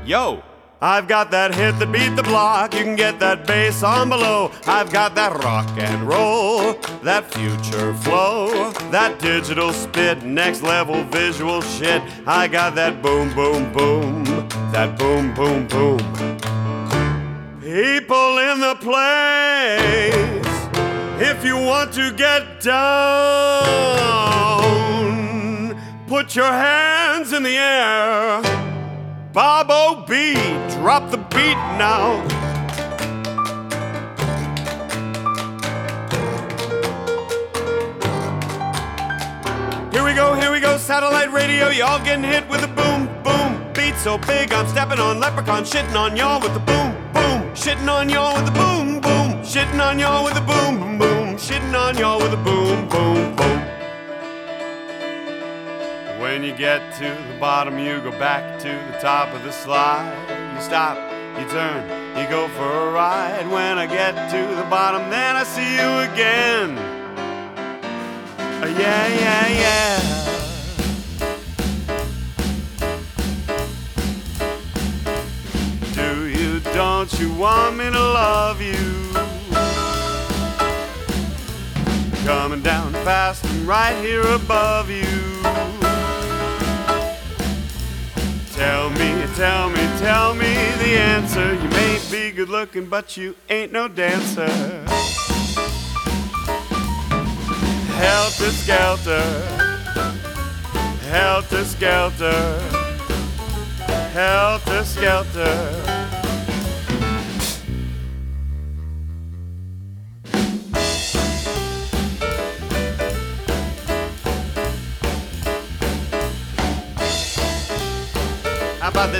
Yo! 0.04 0.42
I've 0.82 1.08
got 1.08 1.30
that 1.30 1.54
hit 1.54 1.78
that 1.78 1.90
beat 1.90 2.14
the 2.14 2.22
block. 2.22 2.74
You 2.74 2.84
can 2.84 2.96
get 2.96 3.18
that 3.20 3.46
bass 3.46 3.82
on 3.82 4.10
below. 4.10 4.52
I've 4.66 4.92
got 4.92 5.14
that 5.14 5.42
rock 5.42 5.66
and 5.78 6.06
roll, 6.06 6.74
that 7.02 7.32
future 7.32 7.94
flow, 7.94 8.72
that 8.90 9.18
digital 9.18 9.72
spit, 9.72 10.22
next 10.22 10.62
level 10.62 11.02
visual 11.04 11.62
shit. 11.62 12.02
I 12.26 12.46
got 12.46 12.74
that 12.74 13.00
boom, 13.00 13.32
boom, 13.34 13.72
boom, 13.72 14.24
that 14.70 14.98
boom, 14.98 15.32
boom, 15.32 15.66
boom. 15.66 15.98
People 17.62 18.38
in 18.38 18.60
the 18.60 18.76
place, 18.80 19.95
if 21.18 21.44
you 21.44 21.56
want 21.56 21.92
to 21.94 22.12
get 22.12 22.60
down, 22.60 22.76
put 26.06 26.36
your 26.36 26.44
hands 26.44 27.32
in 27.32 27.42
the 27.42 27.56
air. 27.56 28.42
Bob 29.32 29.66
O.B., 29.70 30.34
drop 30.78 31.10
the 31.10 31.16
beat 31.16 31.58
now. 31.78 32.22
Here 39.90 40.04
we 40.04 40.12
go, 40.14 40.34
here 40.34 40.52
we 40.52 40.60
go, 40.60 40.76
satellite 40.76 41.32
radio. 41.32 41.68
Y'all 41.70 42.02
getting 42.04 42.24
hit 42.24 42.48
with 42.48 42.62
a 42.62 42.68
boom, 42.68 43.08
boom. 43.22 43.72
Beat 43.72 43.96
so 43.96 44.18
big, 44.18 44.52
I'm 44.52 44.66
stepping 44.68 44.98
on 44.98 45.18
leprechaun, 45.20 45.64
shitting 45.64 45.96
on 45.96 46.16
y'all 46.16 46.40
with 46.40 46.52
the 46.52 46.60
boom, 46.60 46.94
boom. 47.12 47.42
Shitting 47.54 47.88
on 47.88 48.08
y'all 48.10 48.34
with 48.36 48.44
the 48.46 48.52
boom, 48.52 49.00
boom. 49.00 49.25
Shitting 49.46 49.80
on 49.80 49.96
y'all 50.00 50.24
with 50.24 50.36
a 50.36 50.40
boom, 50.40 50.80
boom, 50.80 50.98
boom. 50.98 51.36
Shitting 51.36 51.72
on 51.78 51.96
y'all 51.96 52.18
with 52.18 52.32
a 52.32 52.36
boom, 52.36 52.88
boom, 52.88 53.36
boom. 53.36 53.60
When 56.20 56.42
you 56.42 56.52
get 56.52 56.92
to 56.94 57.04
the 57.04 57.38
bottom, 57.38 57.78
you 57.78 58.00
go 58.00 58.10
back 58.18 58.58
to 58.58 58.68
the 58.68 58.98
top 58.98 59.32
of 59.32 59.44
the 59.44 59.52
slide. 59.52 60.12
You 60.52 60.60
stop, 60.60 60.98
you 61.38 61.48
turn, 61.48 61.84
you 62.18 62.28
go 62.28 62.48
for 62.48 62.88
a 62.88 62.90
ride. 62.90 63.46
When 63.48 63.78
I 63.78 63.86
get 63.86 64.28
to 64.32 64.56
the 64.56 64.64
bottom, 64.68 65.08
then 65.10 65.36
I 65.36 65.44
see 65.44 65.76
you 65.76 66.00
again. 66.12 66.76
Uh, 68.60 68.66
yeah, 68.76 69.06
yeah, 69.22 69.46
yeah. 69.62 70.00
Do 75.94 76.26
you, 76.26 76.58
don't 76.74 77.12
you 77.20 77.32
want 77.34 77.76
me 77.76 77.84
to 77.84 77.92
love 77.92 78.60
you? 78.60 79.05
Coming 82.26 82.60
down 82.60 82.92
fast 83.04 83.44
and 83.44 83.68
right 83.68 83.94
here 84.04 84.20
above 84.22 84.90
you. 84.90 85.06
Tell 88.52 88.90
me, 88.90 89.24
tell 89.36 89.70
me, 89.70 89.98
tell 89.98 90.34
me 90.34 90.52
the 90.82 90.98
answer. 90.98 91.54
You 91.54 91.68
may 91.68 92.00
be 92.10 92.32
good 92.32 92.48
looking, 92.48 92.86
but 92.86 93.16
you 93.16 93.36
ain't 93.48 93.70
no 93.70 93.86
dancer. 93.86 94.48
Helter 97.94 98.50
skelter, 98.50 99.22
helter 101.08 101.64
skelter, 101.64 102.60
helter 104.12 104.84
skelter. 104.84 105.95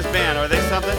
This 0.03 0.13
band? 0.13 0.37
Are 0.37 0.47
they 0.47 0.61
something? 0.69 0.99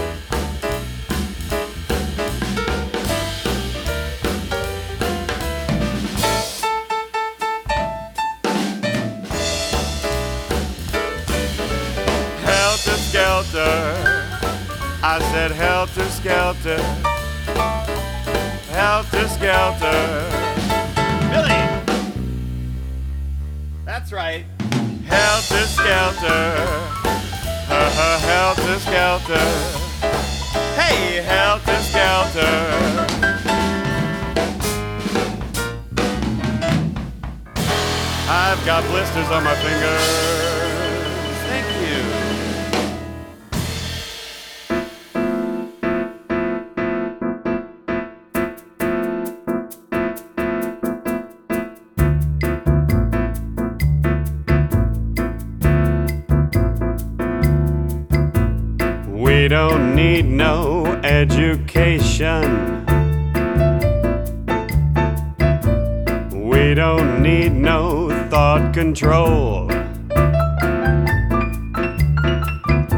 Helter 12.41 12.97
skelter. 12.97 14.31
I 15.03 15.19
said 15.31 15.51
helter 15.51 16.05
skelter. 16.09 16.79
Helter 18.71 19.27
skelter. 19.27 20.01
Billy! 21.29 21.61
That's 23.85 24.11
right. 24.11 24.45
Helter 25.05 25.67
skelter. 25.67 26.96
Uh, 27.79 27.83
uh, 27.83 28.19
helter 28.21 28.79
skelter. 28.79 29.45
Hey, 30.73 31.21
helter 31.21 31.79
skelter. 31.83 32.55
I've 38.27 38.65
got 38.65 38.83
blisters 38.89 39.29
on 39.29 39.43
my 39.43 39.53
fingers. 39.61 40.07
Thank 41.45 41.67
you. 41.85 42.56
No 60.37 60.85
education. 61.03 62.43
We 66.31 66.75
don't 66.75 67.23
need 67.23 67.53
no 67.53 68.09
thought 68.29 68.71
control. 68.71 69.65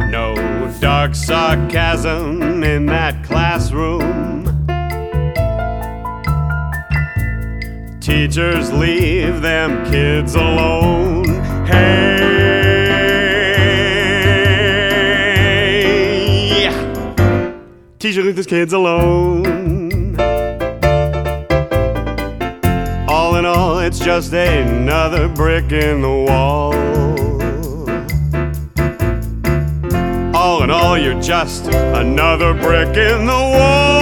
No 0.09 0.35
dark 0.81 1.15
sarcasm 1.15 2.61
in 2.61 2.85
that 2.87 3.23
classroom. 3.23 4.43
Teachers 8.01 8.73
leave 8.73 9.41
them 9.41 9.89
kids 9.89 10.35
alone. 10.35 11.25
Hey, 11.65 12.28
these 18.39 18.47
kids 18.47 18.71
alone. 18.71 20.15
All 23.09 23.35
in 23.35 23.45
all, 23.45 23.79
it's 23.79 23.99
just 23.99 24.31
another 24.31 25.27
brick 25.27 25.73
in 25.73 26.01
the 26.01 26.07
wall. 26.07 26.73
All 30.33 30.63
in 30.63 30.69
all, 30.69 30.97
you're 30.97 31.21
just 31.21 31.65
another 31.65 32.53
brick 32.53 32.95
in 32.95 33.25
the 33.25 33.33
wall. 33.33 33.98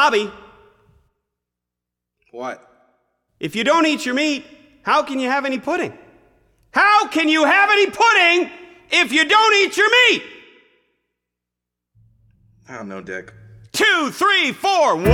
Bobby, 0.00 0.32
What? 2.30 2.66
if 3.38 3.54
you 3.54 3.64
don't 3.64 3.84
eat 3.84 4.06
your 4.06 4.14
meat, 4.14 4.46
how 4.82 5.02
can 5.02 5.20
you 5.20 5.28
have 5.28 5.44
any 5.44 5.58
pudding? 5.58 5.92
How 6.70 7.06
can 7.08 7.28
you 7.28 7.44
have 7.44 7.68
any 7.68 7.90
pudding 7.90 8.50
if 8.90 9.12
you 9.12 9.28
don't 9.28 9.54
eat 9.56 9.76
your 9.76 9.90
meat? 9.90 10.22
I 12.66 12.78
don't 12.78 12.88
know, 12.88 13.02
Dick. 13.02 13.34
Two, 13.72 14.10
three, 14.10 14.52
four, 14.52 14.96
one. 14.96 15.04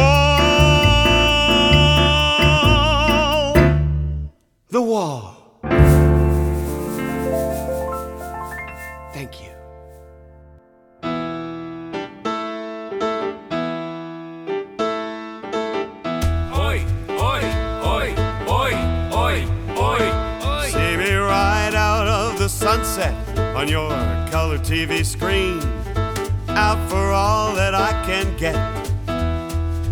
The 4.70 4.82
wall. 4.82 5.35
The 22.46 22.50
sunset 22.50 23.12
on 23.56 23.66
your 23.66 23.90
color 24.30 24.56
TV 24.56 25.04
screen. 25.04 25.58
Out 26.50 26.78
for 26.88 27.10
all 27.10 27.52
that 27.56 27.74
I 27.74 27.90
can 28.06 28.36
get, 28.36 28.54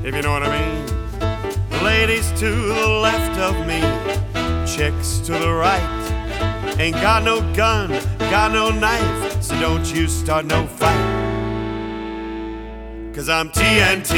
if 0.06 0.14
you 0.14 0.22
know 0.22 0.30
what 0.30 0.44
I 0.44 0.50
mean. 0.60 1.82
Ladies 1.82 2.30
to 2.38 2.50
the 2.50 2.86
left 2.86 3.40
of 3.40 3.54
me, 3.66 3.80
chicks 4.72 5.18
to 5.26 5.32
the 5.32 5.52
right. 5.52 6.76
Ain't 6.78 6.94
got 6.94 7.24
no 7.24 7.40
gun, 7.54 7.90
got 8.30 8.52
no 8.52 8.70
knife, 8.70 9.42
so 9.42 9.58
don't 9.58 9.92
you 9.92 10.06
start 10.06 10.46
no 10.46 10.64
fight. 10.64 11.10
Cause 13.14 13.28
I'm 13.28 13.48
TNT, 13.48 14.12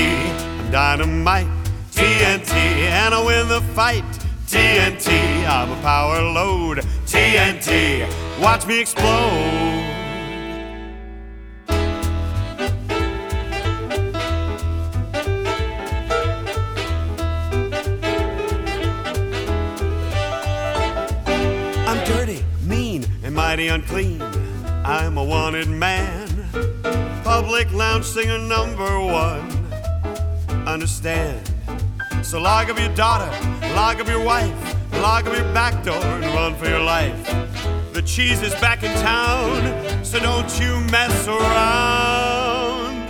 I'm 0.61 0.71
dynamite. 0.71 1.49
TNT, 1.93 2.53
and 2.53 3.15
I 3.15 3.25
win 3.25 3.49
the 3.49 3.63
fight. 3.73 4.05
TNT, 4.47 5.49
I'm 5.49 5.73
a 5.73 5.81
power 5.81 6.21
load. 6.21 6.79
TNT, 7.07 8.26
watch 8.41 8.67
me 8.67 8.81
explode. 8.81 9.03
I'm 21.87 22.05
dirty, 22.05 22.45
mean, 22.65 23.07
and 23.23 23.35
mighty 23.35 23.69
unclean. 23.69 24.23
I'm 24.85 25.19
a 25.19 25.25
wanted 25.25 25.69
man. 25.69 26.29
Public 27.25 27.73
lounge 27.73 28.05
singer 28.05 28.39
number 28.39 29.01
one. 29.01 29.51
Understand? 30.67 31.51
So 32.23 32.41
log 32.41 32.71
up 32.71 32.79
your 32.79 32.95
daughter, 32.95 33.31
log 33.75 34.01
up 34.01 34.09
your 34.09 34.23
wife, 34.23 34.55
log 34.95 35.27
up 35.29 35.37
your 35.37 35.53
back 35.55 35.85
door 35.85 35.95
and 35.95 36.25
run 36.27 36.55
for 36.57 36.69
your 36.69 36.83
life. 36.83 37.46
The 37.97 38.03
cheese 38.03 38.43
is 38.43 38.55
back 38.57 38.83
in 38.83 38.95
town, 38.99 40.05
so 40.05 40.21
don't 40.21 40.61
you 40.61 40.81
mess 40.93 41.27
around. 41.27 43.09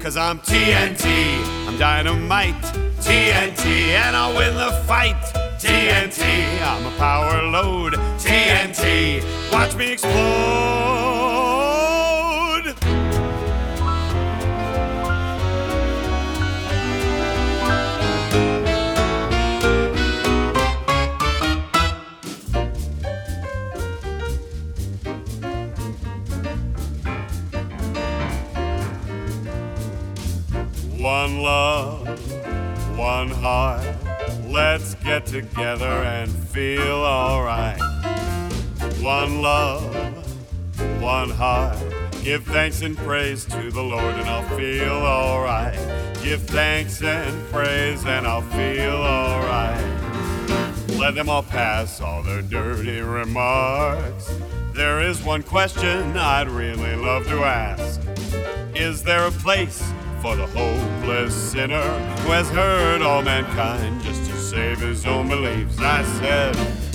Cause 0.00 0.16
I'm 0.16 0.38
TNT, 0.38 1.68
I'm 1.68 1.76
dynamite, 1.76 2.54
TNT, 3.02 3.66
and 3.92 4.16
I'll 4.16 4.34
win 4.34 4.54
the 4.54 4.72
fight. 4.86 5.22
TNT, 5.60 6.22
I'm 6.62 6.86
a 6.86 6.96
power 6.96 7.42
load, 7.42 7.92
TNT, 7.92 9.22
watch 9.52 9.76
me 9.76 9.92
explode. 9.92 10.91
Love, 31.42 32.06
one 32.96 33.28
heart. 33.28 33.84
Let's 34.46 34.94
get 34.96 35.26
together 35.26 35.86
and 35.86 36.30
feel 36.30 37.02
alright. 37.02 37.80
One 39.00 39.42
love, 39.42 39.92
one 41.02 41.30
heart. 41.30 41.76
Give 42.22 42.44
thanks 42.44 42.82
and 42.82 42.96
praise 42.96 43.44
to 43.46 43.72
the 43.72 43.82
Lord, 43.82 44.14
and 44.14 44.28
I'll 44.28 44.56
feel 44.56 44.92
alright. 44.92 45.74
Give 46.22 46.40
thanks 46.42 47.02
and 47.02 47.48
praise, 47.50 48.04
and 48.04 48.24
I'll 48.24 48.42
feel 48.42 48.94
alright. 48.94 49.84
Let 50.96 51.16
them 51.16 51.28
all 51.28 51.42
pass 51.42 52.00
all 52.00 52.22
their 52.22 52.42
dirty 52.42 53.00
remarks. 53.00 54.32
There 54.74 55.00
is 55.00 55.20
one 55.24 55.42
question 55.42 56.16
I'd 56.16 56.48
really 56.48 56.94
love 56.94 57.26
to 57.26 57.42
ask. 57.42 58.00
Is 58.76 59.02
there 59.02 59.26
a 59.26 59.32
place 59.32 59.82
for 60.22 60.36
the 60.36 60.46
hopeless 60.46 61.34
sinner 61.34 61.82
who 62.20 62.30
has 62.30 62.48
hurt 62.50 63.02
all 63.02 63.22
mankind 63.22 64.00
just 64.02 64.24
to 64.30 64.36
save 64.36 64.78
his 64.78 65.04
own 65.04 65.28
beliefs? 65.28 65.76
I 65.80 66.04
said, 66.20 66.54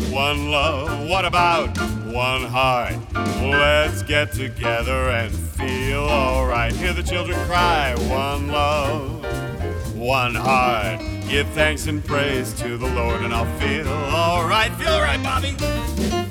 one 0.09 0.49
love, 0.49 1.09
what 1.09 1.25
about 1.25 1.77
one 2.05 2.43
heart? 2.43 2.95
Let's 3.13 4.01
get 4.01 4.31
together 4.31 5.09
and 5.09 5.29
feel 5.35 6.05
alright. 6.05 6.71
Hear 6.71 6.93
the 6.93 7.03
children 7.03 7.37
cry, 7.47 7.95
one 8.07 8.47
love, 8.47 9.25
one 9.93 10.33
heart. 10.33 11.01
Give 11.27 11.47
thanks 11.49 11.87
and 11.87 12.03
praise 12.03 12.53
to 12.61 12.77
the 12.77 12.87
Lord, 12.87 13.23
and 13.23 13.33
I'll 13.33 13.59
feel 13.59 13.89
alright. 13.89 14.73
Feel 14.75 14.87
alright, 14.87 15.21
Bobby. 15.21 16.26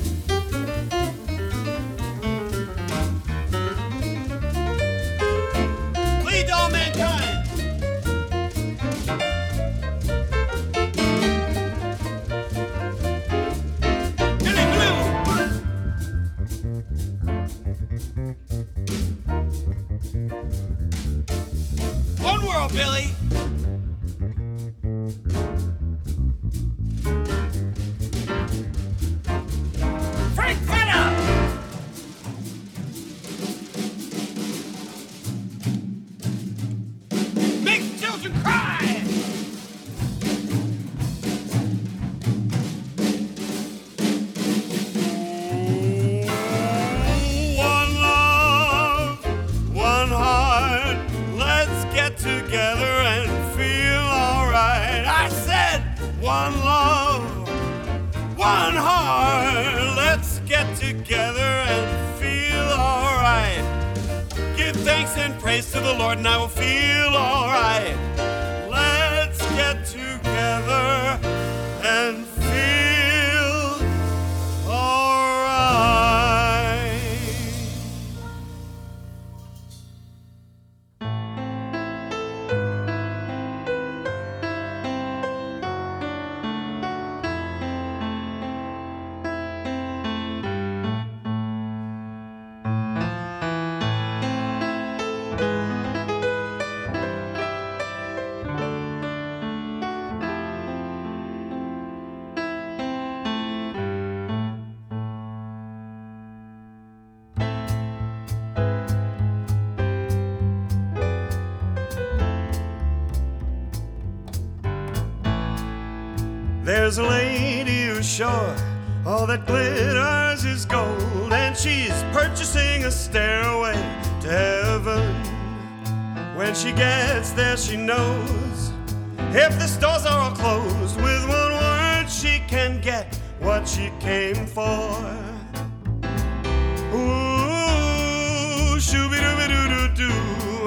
Billy. 22.76 23.25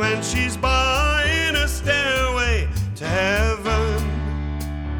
And 0.09 0.25
she's 0.25 0.57
buying 0.57 1.55
a 1.55 1.67
stairway 1.67 2.67
to 2.95 3.05
heaven. 3.05 4.03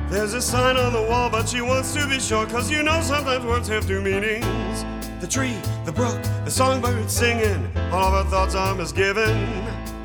There's 0.10 0.34
a 0.34 0.42
sign 0.42 0.78
on 0.78 0.94
the 0.94 1.02
wall, 1.02 1.30
but 1.32 1.50
she 1.50 1.62
wants 1.62 1.94
to 1.96 2.08
be 2.08 2.20
sure, 2.20 2.46
cause 2.46 2.70
you 2.70 2.84
know 2.84 3.02
sometimes 3.02 3.44
words 3.44 3.68
have 3.70 3.88
two 3.88 4.02
meanings. 4.02 4.86
The 5.20 5.28
tree, 5.28 5.58
the 5.86 5.92
brook, 5.92 6.22
the 6.46 6.52
songbird 6.52 7.10
singing, 7.10 7.68
all 7.92 8.14
of 8.14 8.26
her 8.26 8.30
thoughts 8.30 8.54
are 8.56 8.76
misgiven. 8.76 9.36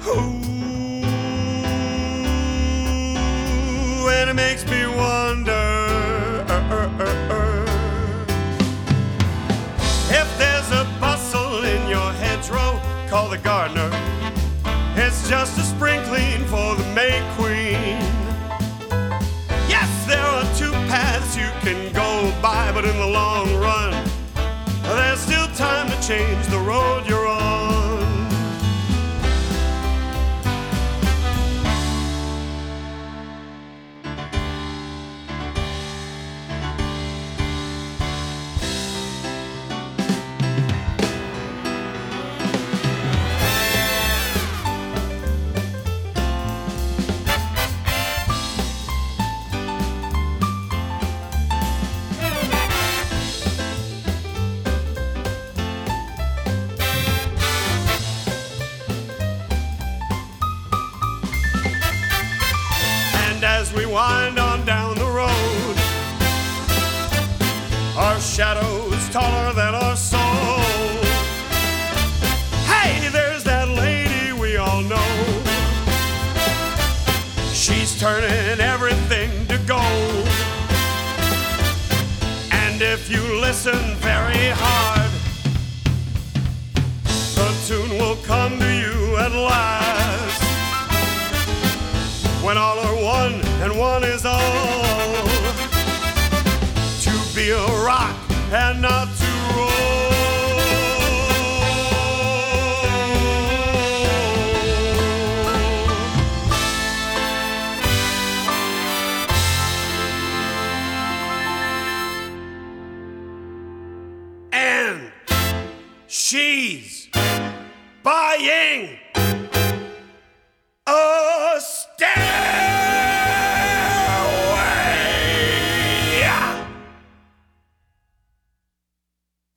Ooh, 0.06 0.64
and 4.08 4.30
it 4.30 4.34
makes 4.34 4.64
me 4.66 4.86
wonder. 4.86 5.82
If 10.08 10.38
there's 10.38 10.70
a 10.70 10.84
bustle 10.98 11.64
in 11.64 11.88
your 11.88 12.12
hedgerow, 12.12 12.80
call 13.08 13.28
the 13.28 13.38
gardener. 13.38 14.13
It's 14.96 15.28
just 15.28 15.58
a 15.58 15.62
sprinkling 15.62 16.44
for 16.44 16.76
the 16.76 16.84
May 16.94 17.20
Queen. 17.36 17.98
Yes, 19.68 19.90
there 20.06 20.24
are 20.24 20.44
two 20.56 20.70
paths 20.88 21.36
you 21.36 21.48
can 21.62 21.92
go 21.92 22.32
by, 22.40 22.70
but 22.72 22.84
in 22.84 22.96
the 22.96 23.06
long 23.06 23.52
run, 23.56 23.92
there's 24.82 25.20
still 25.20 25.48
time 25.56 25.88
to 25.90 26.06
change 26.06 26.46
the 26.46 26.58
road 26.58 27.06
you're 27.08 27.26
on. 27.26 27.43
Shadows 68.34 69.08
taller 69.10 69.52
than 69.52 69.76
our 69.76 69.94
soul. 69.94 70.18
Hey, 72.66 73.08
there's 73.10 73.44
that 73.44 73.68
lady 73.68 74.32
we 74.32 74.56
all 74.56 74.82
know. 74.82 75.12
She's 77.52 77.96
turning 78.00 78.58
everything 78.58 79.30
to 79.46 79.56
gold. 79.68 80.26
And 82.50 82.82
if 82.82 83.08
you 83.08 83.22
listen 83.40 83.78
very 84.02 84.50
hard, 84.50 85.12
the 87.36 87.48
tune 87.68 87.96
will 87.98 88.16
come 88.24 88.58
to 88.58 88.72
you 88.74 89.16
at 89.16 89.30
last 89.30 90.42
when 92.42 92.58
all 92.58 92.80
are 92.80 92.96
one 93.00 93.34
and 93.62 93.78
one 93.78 94.02
is 94.02 94.26
all. 94.26 95.22
To 97.04 97.34
be 97.36 97.50
a 97.50 97.66
rock 97.86 98.23
and 98.54 98.82
not 98.82 99.13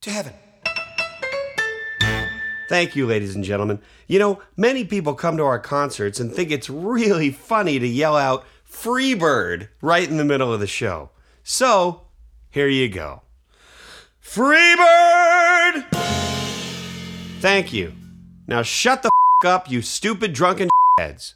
to 0.07 0.13
heaven. 0.13 0.33
Thank 2.69 2.95
you, 2.95 3.05
ladies 3.05 3.35
and 3.35 3.43
gentlemen. 3.43 3.79
You 4.07 4.19
know, 4.19 4.41
many 4.57 4.83
people 4.83 5.13
come 5.13 5.37
to 5.37 5.43
our 5.43 5.59
concerts 5.59 6.19
and 6.19 6.33
think 6.33 6.51
it's 6.51 6.69
really 6.69 7.29
funny 7.29 7.79
to 7.79 7.87
yell 7.87 8.17
out 8.17 8.45
Freebird 8.69 9.69
right 9.81 10.09
in 10.09 10.17
the 10.17 10.25
middle 10.25 10.53
of 10.53 10.59
the 10.59 10.67
show. 10.67 11.11
So, 11.43 12.01
here 12.49 12.67
you 12.67 12.89
go. 12.89 13.21
Freebird! 14.21 15.85
Thank 17.39 17.71
you. 17.71 17.93
Now 18.47 18.63
shut 18.63 19.03
the 19.03 19.09
f- 19.43 19.47
up, 19.47 19.71
you 19.71 19.81
stupid 19.81 20.33
drunken 20.33 20.69
heads. 20.97 21.35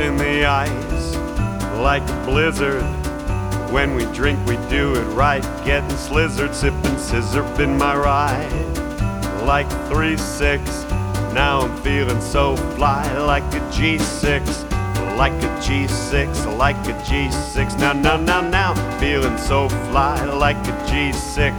In 0.00 0.16
the 0.16 0.46
ice 0.46 1.14
like 1.76 2.02
a 2.08 2.24
blizzard. 2.24 2.82
When 3.70 3.94
we 3.94 4.06
drink, 4.14 4.38
we 4.46 4.56
do 4.70 4.94
it 4.94 5.04
right. 5.14 5.42
Getting 5.64 5.90
slizzard, 5.90 6.54
sipping 6.54 6.96
sizzurp 6.96 7.58
in 7.60 7.76
my 7.76 7.94
ride. 7.94 8.50
Like 9.44 9.70
3 9.88 10.16
6. 10.16 10.62
Now 11.34 11.60
I'm 11.60 11.76
feeling 11.82 12.20
so 12.22 12.56
fly 12.76 13.04
like 13.18 13.42
a 13.52 13.60
G6. 13.70 14.40
Like 15.18 15.34
a 15.34 15.50
G6, 15.60 16.56
like 16.56 16.76
a 16.86 16.94
G6. 17.04 17.78
Now, 17.78 17.92
now, 17.92 18.16
now, 18.16 18.40
now. 18.40 18.98
Feeling 18.98 19.36
so 19.36 19.68
fly 19.68 20.24
like 20.24 20.56
a 20.66 20.72
G6. 20.88 21.52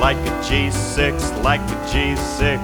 Like 0.00 0.16
a 0.16 0.34
G6, 0.42 1.44
like 1.44 1.60
a 1.60 1.78
G6. 1.86 2.58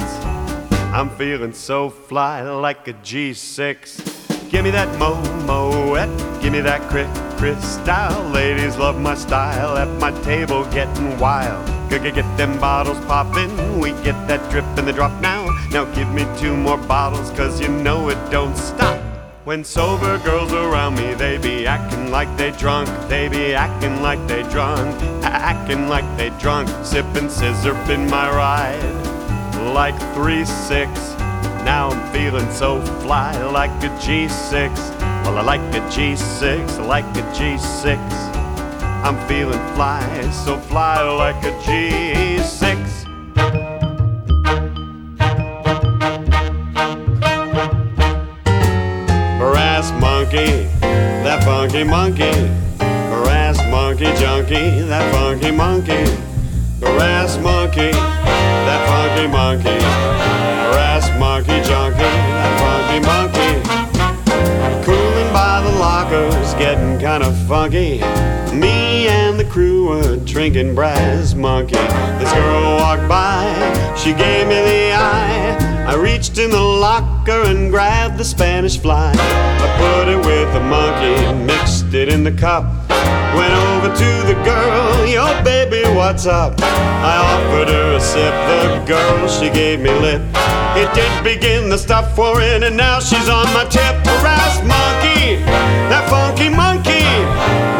I'm 0.92 1.10
feeling 1.10 1.52
so 1.52 1.90
fly 1.90 2.42
like 2.42 2.88
a 2.88 2.94
G6. 2.94 4.07
Give 4.50 4.64
me 4.64 4.70
that 4.70 4.88
mo 4.98 5.14
moet, 5.46 6.08
give 6.40 6.52
me 6.52 6.60
that 6.60 6.80
crit 6.88 7.06
crit 7.36 7.60
style. 7.60 8.22
Ladies 8.30 8.76
love 8.78 8.98
my 8.98 9.14
style 9.14 9.76
at 9.76 9.88
my 10.00 10.10
table, 10.22 10.64
getting 10.72 11.18
wild. 11.18 11.66
G- 11.90 11.98
g- 11.98 12.10
Get 12.12 12.36
them 12.38 12.58
bottles 12.58 12.98
poppin', 13.04 13.78
we 13.78 13.90
get 14.02 14.16
that 14.26 14.40
drip 14.50 14.64
in 14.78 14.86
the 14.86 14.92
drop 14.92 15.12
now. 15.20 15.46
Now 15.70 15.84
give 15.94 16.10
me 16.12 16.24
two 16.38 16.56
more 16.56 16.78
bottles, 16.78 17.30
cause 17.32 17.60
you 17.60 17.68
know 17.68 18.08
it 18.08 18.18
don't 18.30 18.56
stop. 18.56 18.98
When 19.44 19.64
sober 19.64 20.18
girls 20.18 20.52
around 20.52 20.96
me, 20.96 21.14
they 21.14 21.38
be 21.38 21.66
acting 21.66 22.10
like 22.10 22.34
they 22.36 22.50
drunk. 22.52 22.88
They 23.08 23.28
be 23.28 23.54
acting 23.54 24.02
like 24.02 24.26
they 24.28 24.42
drunk, 24.44 24.94
acting 25.22 25.88
like 25.88 26.08
they 26.16 26.30
drunk. 26.40 26.68
Sipping 26.84 27.28
sizzurp 27.28 27.88
in 27.88 28.08
my 28.08 28.28
ride 28.30 28.82
like 29.74 29.98
3 30.14 30.44
6. 30.44 31.27
Now 31.68 31.90
I'm 31.90 32.12
feeling 32.14 32.50
so 32.50 32.80
fly 33.02 33.36
like 33.52 33.70
a 33.84 33.90
G6. 34.00 34.74
Well, 35.24 35.36
I 35.36 35.42
like 35.42 35.60
a 35.74 35.82
G6, 35.92 36.86
like 36.86 37.04
a 37.14 37.22
G6. 37.36 37.98
I'm 39.04 39.18
feeling 39.28 39.60
fly, 39.74 40.00
so 40.30 40.56
fly 40.56 41.02
like 41.02 41.44
a 41.44 41.52
G6. 41.60 43.04
Brass 49.38 49.92
monkey, 50.00 50.50
that 50.80 51.44
funky 51.44 51.84
monkey. 51.84 52.32
Brass 52.78 53.58
monkey 53.70 54.10
junkie, 54.18 54.80
that 54.88 55.12
funky 55.12 55.50
monkey. 55.50 56.06
Brass 56.80 57.36
monkey, 57.36 57.90
that 57.90 58.80
funky 58.88 59.26
monkey. 59.28 59.78
Brass 60.72 60.97
monkey 61.18 61.60
junkie, 61.62 61.98
funky 62.60 63.00
monkey. 63.06 63.52
Cooling 64.84 65.32
by 65.32 65.60
the 65.62 65.78
lockers, 65.78 66.54
getting 66.54 66.98
kind 67.00 67.22
of 67.22 67.36
funky. 67.46 67.98
Me 68.54 69.08
and 69.08 69.38
the 69.38 69.44
crew 69.44 69.88
were 69.88 70.16
drinking 70.24 70.74
brass 70.74 71.34
monkey. 71.34 71.76
This 72.18 72.32
girl 72.32 72.76
walked 72.76 73.08
by, 73.08 73.94
she 73.96 74.12
gave 74.12 74.46
me 74.46 74.54
the 74.54 74.92
eye. 74.94 75.67
I 75.88 75.94
reached 75.94 76.36
in 76.36 76.50
the 76.50 76.60
locker 76.60 77.44
and 77.48 77.70
grabbed 77.70 78.18
the 78.18 78.24
Spanish 78.24 78.78
fly. 78.78 79.10
I 79.16 79.66
put 79.80 80.06
it 80.12 80.18
with 80.18 80.52
the 80.52 80.60
monkey, 80.60 81.16
mixed 81.44 81.94
it 81.94 82.10
in 82.10 82.24
the 82.24 82.30
cup. 82.30 82.64
Went 83.34 83.54
over 83.54 83.88
to 83.88 84.10
the 84.28 84.34
girl, 84.44 85.06
yo 85.06 85.42
baby, 85.42 85.88
what's 85.96 86.26
up? 86.26 86.60
I 86.60 87.16
offered 87.32 87.68
her 87.68 87.96
a 87.96 88.00
sip, 88.00 88.34
the 88.52 88.84
girl, 88.86 89.28
she 89.28 89.48
gave 89.48 89.80
me 89.80 89.88
lip. 89.88 90.20
It 90.76 90.92
did 90.92 91.24
begin 91.24 91.70
the 91.70 91.78
stuff 91.78 92.14
for 92.14 92.42
it, 92.42 92.62
and 92.62 92.76
now 92.76 93.00
she's 93.00 93.30
on 93.30 93.46
my 93.54 93.64
tip. 93.64 93.96
Harass 94.04 94.60
monkey, 94.68 95.40
that 95.88 96.04
funky 96.10 96.50
monkey. 96.50 97.08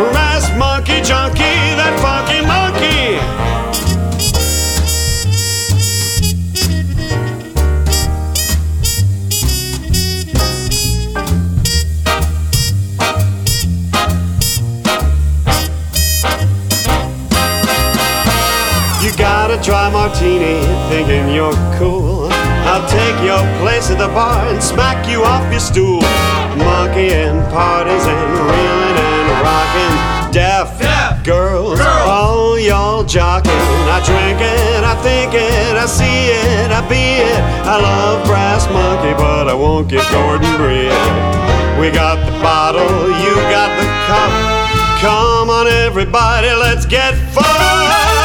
Harass 0.01 0.49
monkey 0.57 1.03
junkie, 1.03 1.48
try 19.69 19.91
martini, 19.93 20.65
thinking 20.89 21.29
you're 21.29 21.53
cool. 21.77 22.33
I'll 22.65 22.89
take 22.89 23.17
your 23.21 23.45
place 23.61 23.91
at 23.93 23.99
the 23.99 24.09
bar 24.09 24.49
and 24.49 24.63
smack 24.63 25.07
you 25.07 25.21
off 25.25 25.45
your 25.53 25.61
stool. 25.61 26.01
Monkey 26.57 27.13
and 27.13 27.45
parties 27.53 28.05
and 28.09 28.21
reeling 28.49 28.97
and 28.97 29.29
rocking. 29.45 30.33
Deaf, 30.33 30.81
Deaf 30.81 31.23
girls, 31.23 31.79
girls. 31.79 32.09
all 32.09 32.59
y'all 32.59 33.05
jocking. 33.05 33.61
I 33.93 34.01
drink 34.09 34.41
it, 34.41 34.81
I 34.89 34.97
think 35.05 35.35
it, 35.37 35.77
I 35.77 35.85
see 35.85 36.33
it, 36.33 36.73
I 36.73 36.81
be 36.89 37.21
it. 37.29 37.41
I 37.69 37.77
love 37.77 38.25
brass 38.27 38.65
monkey, 38.73 39.13
but 39.21 39.49
I 39.49 39.55
won't 39.55 39.87
get 39.91 40.05
Gordon 40.11 40.49
Breed. 40.57 40.97
We 41.77 41.93
got 41.93 42.17
the 42.25 42.33
bottle, 42.41 42.89
you 43.21 43.35
got 43.53 43.69
the 43.77 43.87
cup. 44.09 44.33
Come 45.05 45.51
on, 45.51 45.67
everybody, 45.69 46.49
let's 46.57 46.87
get 46.87 47.13
fucked. 47.37 48.18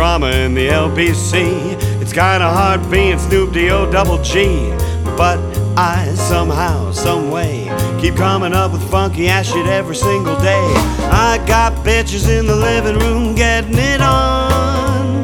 Drama 0.00 0.30
in 0.30 0.54
the 0.54 0.66
LBC, 0.66 1.76
it's 2.00 2.14
kinda 2.14 2.48
hard 2.48 2.80
being 2.90 3.18
Snoop 3.18 3.52
D-O 3.52 3.84
double 3.92 4.16
G. 4.22 4.72
But 5.14 5.38
I 5.76 6.14
somehow, 6.14 6.90
some 6.90 7.30
way, 7.30 7.70
keep 8.00 8.16
coming 8.16 8.54
up 8.54 8.72
with 8.72 8.82
funky 8.90 9.28
ass 9.28 9.52
shit 9.52 9.66
every 9.66 9.94
single 9.94 10.40
day. 10.40 10.64
I 11.12 11.38
got 11.46 11.74
bitches 11.84 12.30
in 12.30 12.46
the 12.46 12.56
living 12.56 12.98
room 12.98 13.34
getting 13.34 13.76
it 13.76 14.00
on. 14.00 15.22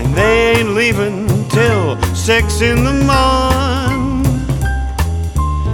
And 0.00 0.12
they 0.16 0.56
ain't 0.56 0.70
leaving 0.70 1.28
till 1.48 2.02
six 2.12 2.60
in 2.60 2.82
the 2.82 2.96
morn. 3.10 4.24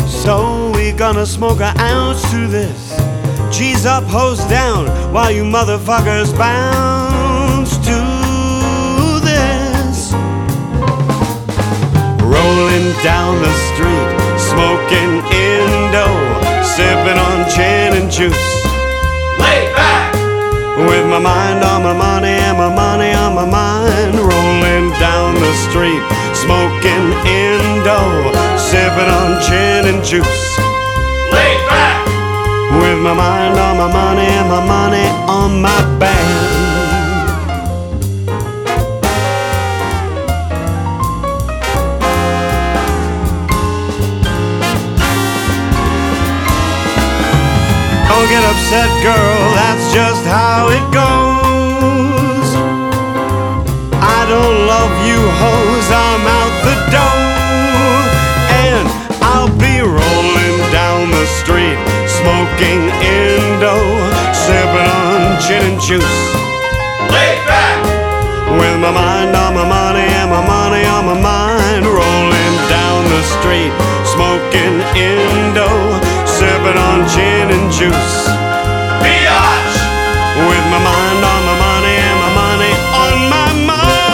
So 0.06 0.70
we 0.74 0.92
gonna 0.92 1.24
smoke 1.24 1.62
an 1.62 1.80
ounce 1.80 2.20
to 2.30 2.46
this. 2.46 2.80
G's 3.56 3.86
up, 3.86 4.04
hose 4.04 4.44
down, 4.50 4.84
while 5.14 5.32
you 5.32 5.44
motherfuckers 5.44 6.36
bounce 6.36 6.91
down 13.02 13.34
the 13.42 13.52
street, 13.74 14.10
smoking 14.38 15.18
Indo, 15.34 16.06
sipping 16.62 17.18
on 17.18 17.50
gin 17.50 17.98
and 17.98 18.08
juice. 18.08 18.46
Lay 19.42 19.66
back. 19.74 20.14
With 20.86 21.06
my 21.10 21.18
mind 21.18 21.64
on 21.64 21.82
my 21.82 21.94
money 21.94 22.30
and 22.30 22.56
my 22.56 22.72
money 22.72 23.12
on 23.12 23.34
my 23.34 23.44
mind. 23.44 24.14
Rolling 24.14 24.90
down 25.02 25.34
the 25.34 25.52
street, 25.66 26.02
smoking 26.32 27.06
Indo, 27.26 27.98
sipping 28.56 29.10
on 29.10 29.42
gin 29.42 29.92
and 29.92 30.04
juice. 30.04 30.58
Lay 31.34 31.54
back. 31.66 32.06
With 32.78 33.00
my 33.02 33.14
mind 33.14 33.58
on 33.58 33.76
my 33.78 33.92
money 33.92 34.26
and 34.26 34.48
my 34.48 34.64
money 34.64 35.06
on 35.26 35.60
my 35.60 35.98
band. 35.98 36.71
Get 48.32 48.48
upset, 48.48 48.88
girl, 49.04 49.40
that's 49.52 49.92
just 49.92 50.24
how 50.24 50.72
it 50.72 50.86
goes. 50.88 52.48
I 54.00 54.24
don't 54.24 54.58
love 54.72 54.94
you 55.04 55.20
hoes, 55.20 55.86
I'm 55.92 56.24
out 56.40 56.54
the 56.64 56.76
door. 56.96 57.92
And 58.64 58.88
I'll 59.20 59.52
be 59.60 59.84
rolling 59.84 60.58
down 60.72 61.12
the 61.12 61.28
street, 61.44 61.76
smoking 62.08 62.88
Indo, 63.04 63.76
sipping 64.32 64.88
on 64.88 65.36
gin 65.44 65.60
and 65.68 65.80
juice. 65.84 66.18
Lay 67.12 67.36
back. 67.44 67.84
With 68.56 68.80
my 68.80 68.92
mind 68.96 69.36
on 69.36 69.52
my 69.60 69.68
money 69.68 70.08
and 70.08 70.30
my 70.32 70.40
money 70.40 70.84
on 70.88 71.04
my 71.04 71.18
mind, 71.20 71.84
rolling 71.84 72.54
down 72.72 73.04
the 73.12 73.22
street, 73.36 73.72
smoking 74.08 74.80
Indo, 74.96 75.68
sipping 76.62 76.78
on 76.78 77.08
gin 77.08 77.50
and 77.50 77.72
juice. 77.72 78.28
Biatch. 79.02 79.74
With 80.48 80.64
my 80.70 80.78
mind 80.78 81.24
on 81.24 81.44
my 81.46 81.56
money 81.58 81.96
and 81.96 82.18
my 82.20 82.30
money 82.34 82.72
on 83.02 83.30
my 83.30 83.52
mind. 83.66 84.08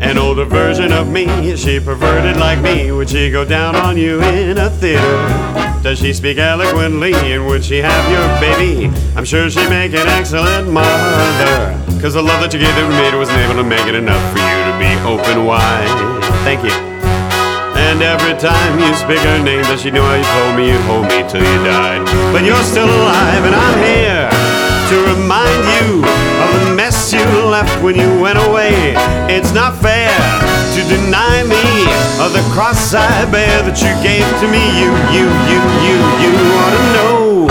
An 0.00 0.18
older 0.18 0.44
version 0.44 0.92
of 0.92 1.08
me, 1.08 1.56
she 1.56 1.80
perverted 1.80 2.36
like 2.36 2.60
me. 2.60 2.92
Would 2.92 3.10
she 3.10 3.30
go 3.30 3.44
down 3.44 3.74
on 3.76 3.96
you 3.96 4.22
in 4.22 4.58
a 4.58 4.70
theater? 4.70 5.73
Does 5.84 5.98
she 5.98 6.14
speak 6.14 6.38
eloquently 6.38 7.12
and 7.12 7.44
would 7.44 7.62
she 7.62 7.76
have 7.76 8.04
your 8.08 8.24
baby? 8.40 8.88
I'm 9.14 9.24
sure 9.26 9.50
she'd 9.50 9.68
make 9.68 9.92
an 9.92 10.08
excellent 10.08 10.72
mother. 10.72 11.76
Cause 12.00 12.14
the 12.16 12.24
love 12.24 12.40
that 12.40 12.56
you 12.56 12.60
gave 12.64 12.72
to 12.72 12.88
me 12.88 13.04
wasn't 13.12 13.36
able 13.44 13.60
to 13.60 13.68
make 13.68 13.84
it 13.84 13.92
enough 13.92 14.24
for 14.32 14.40
you 14.40 14.60
to 14.64 14.74
be 14.80 14.88
open 15.04 15.44
wide. 15.44 15.84
Thank 16.40 16.64
you. 16.64 16.72
And 17.76 18.00
every 18.00 18.32
time 18.40 18.80
you 18.80 18.96
speak 18.96 19.20
her 19.28 19.36
name, 19.44 19.60
does 19.68 19.84
she 19.84 19.92
know 19.92 20.00
how 20.00 20.16
you 20.16 20.24
told 20.32 20.56
me 20.56 20.72
you'd 20.72 20.80
hold 20.88 21.04
me 21.04 21.20
till 21.28 21.44
you 21.44 21.58
died? 21.68 22.00
But 22.32 22.48
you're 22.48 22.64
still 22.64 22.88
alive, 22.88 23.44
and 23.44 23.52
I'm 23.52 23.78
here 23.84 24.32
to 24.88 24.96
remind 25.12 25.60
you 25.68 26.00
of 26.00 26.48
the 26.64 26.72
mess 26.72 27.12
you 27.12 27.24
left 27.44 27.76
when 27.84 27.92
you 27.92 28.08
went 28.24 28.40
away. 28.40 28.96
It's 29.28 29.52
not 29.52 29.76
fair 29.84 30.16
to 30.16 30.80
deny 30.88 31.44
me 31.44 31.63
of 32.22 32.32
the 32.32 32.42
cross 32.52 32.94
I 32.94 33.24
bear 33.30 33.62
that 33.62 33.80
you 33.82 33.90
gave 34.02 34.26
to 34.40 34.46
me. 34.46 34.62
You, 34.78 34.90
you, 35.10 35.26
you, 35.50 35.58
you, 35.82 35.96
you 36.22 36.30
to 36.74 36.82
know. 36.94 37.48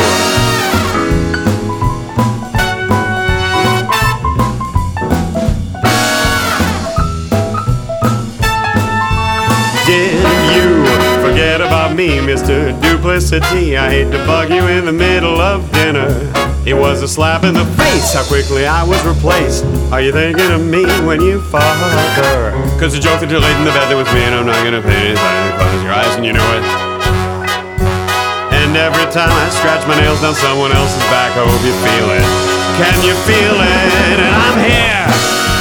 Did 9.85 10.23
you 10.55 10.85
forget 11.21 11.59
about 11.59 11.95
me, 11.95 12.19
Mr. 12.19 12.79
Duplicity? 12.81 13.77
I 13.77 13.89
hate 13.89 14.11
to 14.11 14.17
bug 14.25 14.49
you 14.49 14.67
in 14.67 14.85
the 14.85 14.93
middle 14.93 15.41
of 15.41 15.69
dinner. 15.73 16.52
It 16.63 16.79
was 16.79 17.03
a 17.03 17.09
slap 17.11 17.43
in 17.43 17.53
the 17.53 17.67
face 17.75 18.15
how 18.15 18.23
quickly 18.23 18.63
I 18.63 18.87
was 18.87 19.03
replaced. 19.03 19.67
Are 19.91 19.99
you 19.99 20.15
thinking 20.15 20.47
of 20.47 20.63
me 20.63 20.87
when 21.03 21.19
you 21.19 21.43
fuck 21.51 21.59
her? 22.15 22.55
Cause 22.79 22.95
the 22.95 23.03
joke 23.03 23.19
that 23.19 23.27
you're 23.27 23.43
late 23.43 23.59
in 23.59 23.67
the 23.67 23.75
bed 23.75 23.91
there 23.91 23.99
with 23.99 24.07
me 24.15 24.23
and 24.23 24.31
I'm 24.31 24.47
not 24.47 24.63
gonna 24.63 24.79
pay 24.79 25.11
any 25.11 25.11
attention. 25.11 25.59
Close 25.59 25.83
your 25.83 25.91
eyes 25.91 26.15
and 26.15 26.23
you 26.23 26.31
know 26.31 26.49
it. 26.55 26.63
And 28.55 28.79
every 28.79 29.03
time 29.11 29.27
I 29.27 29.45
scratch 29.51 29.83
my 29.91 29.99
nails 29.99 30.23
down 30.23 30.39
someone 30.39 30.71
else's 30.71 31.03
back, 31.11 31.35
I 31.35 31.43
hope 31.43 31.63
you 31.67 31.75
feel 31.83 32.07
it. 32.15 32.27
Can 32.79 32.95
you 33.03 33.15
feel 33.27 33.59
it? 33.59 34.15
And 34.23 34.23
I'm 34.23 34.57
here 34.63 35.03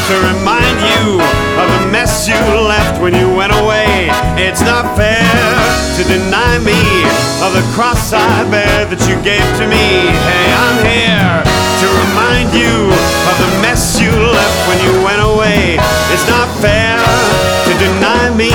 to 0.06 0.14
remind 0.38 0.76
you 0.86 1.18
of 1.18 1.66
the 1.66 1.90
mess 1.90 2.30
you 2.30 2.38
left 2.62 3.02
when 3.02 3.10
you 3.18 3.26
went 3.34 3.50
away. 3.50 4.06
It's 4.38 4.62
not 4.62 4.86
fair 4.94 5.61
to 5.96 6.04
deny 6.04 6.58
me 6.64 6.80
of 7.44 7.52
the 7.52 7.60
cross 7.76 8.14
I 8.14 8.48
bear 8.48 8.88
that 8.88 9.02
you 9.04 9.16
gave 9.20 9.44
to 9.60 9.66
me. 9.68 10.08
Hey, 10.24 10.48
I'm 10.56 10.78
here 10.88 11.36
to 11.44 11.86
remind 12.08 12.48
you 12.56 12.88
of 13.28 13.36
the 13.36 13.50
mess 13.60 14.00
you 14.00 14.08
left 14.08 14.58
when 14.72 14.80
you 14.88 15.04
went 15.04 15.20
away. 15.20 15.76
It's 16.08 16.24
not 16.32 16.48
fair 16.64 16.96
to 16.96 17.72
deny 17.76 18.32
me 18.32 18.48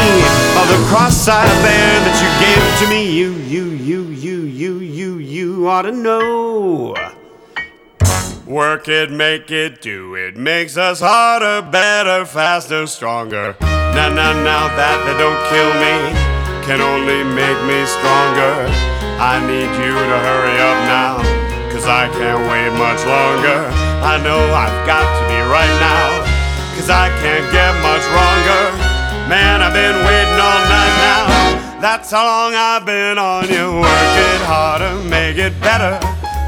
of 0.57 0.65
the 0.65 0.81
cross 0.89 1.27
I 1.27 1.45
bear 1.61 1.93
that 2.09 2.17
you 2.25 2.29
gave 2.41 2.65
to 2.81 2.85
me. 2.89 3.05
You, 3.13 3.33
you, 3.45 3.65
you, 3.85 4.01
you, 4.09 4.37
you, 4.41 4.79
you, 4.79 5.17
you 5.19 5.69
ought 5.69 5.83
to 5.83 5.91
know. 5.91 6.95
Work 8.47 8.87
it, 8.87 9.11
make 9.11 9.51
it, 9.51 9.79
do 9.81 10.15
it. 10.15 10.35
Makes 10.35 10.75
us 10.75 11.01
harder, 11.01 11.61
better, 11.69 12.25
faster, 12.25 12.87
stronger. 12.87 13.55
Now, 13.61 14.09
now, 14.09 14.33
now 14.41 14.67
that 14.73 14.97
they 15.05 15.17
don't 15.19 15.37
kill 15.51 15.73
me, 15.77 16.36
can 16.67 16.81
only 16.81 17.23
make 17.23 17.59
me 17.63 17.79
stronger. 17.87 18.67
I 19.23 19.39
need 19.47 19.71
you 19.79 19.95
to 19.95 20.17
hurry 20.27 20.57
up 20.59 20.79
now, 20.83 21.15
cause 21.71 21.87
I 21.87 22.11
can't 22.11 22.43
wait 22.51 22.75
much 22.75 22.99
longer. 23.07 23.71
I 24.03 24.19
know 24.19 24.35
I've 24.51 24.75
got 24.83 25.07
to 25.07 25.23
be 25.31 25.39
right 25.47 25.75
now, 25.79 26.27
cause 26.75 26.89
I 26.91 27.07
can't 27.23 27.47
get 27.55 27.71
much 27.79 28.03
wronger. 28.11 28.63
Man, 29.31 29.63
I've 29.63 29.71
been 29.71 29.95
waiting 29.95 30.39
all 30.43 30.61
night 30.67 30.95
now. 31.07 31.79
That's 31.79 32.11
how 32.11 32.25
long 32.25 32.53
I've 32.53 32.85
been 32.85 33.17
on 33.17 33.47
you. 33.47 33.79
Work 33.79 34.13
it 34.27 34.41
harder, 34.43 34.93
make 35.07 35.37
it 35.37 35.55
better. 35.61 35.95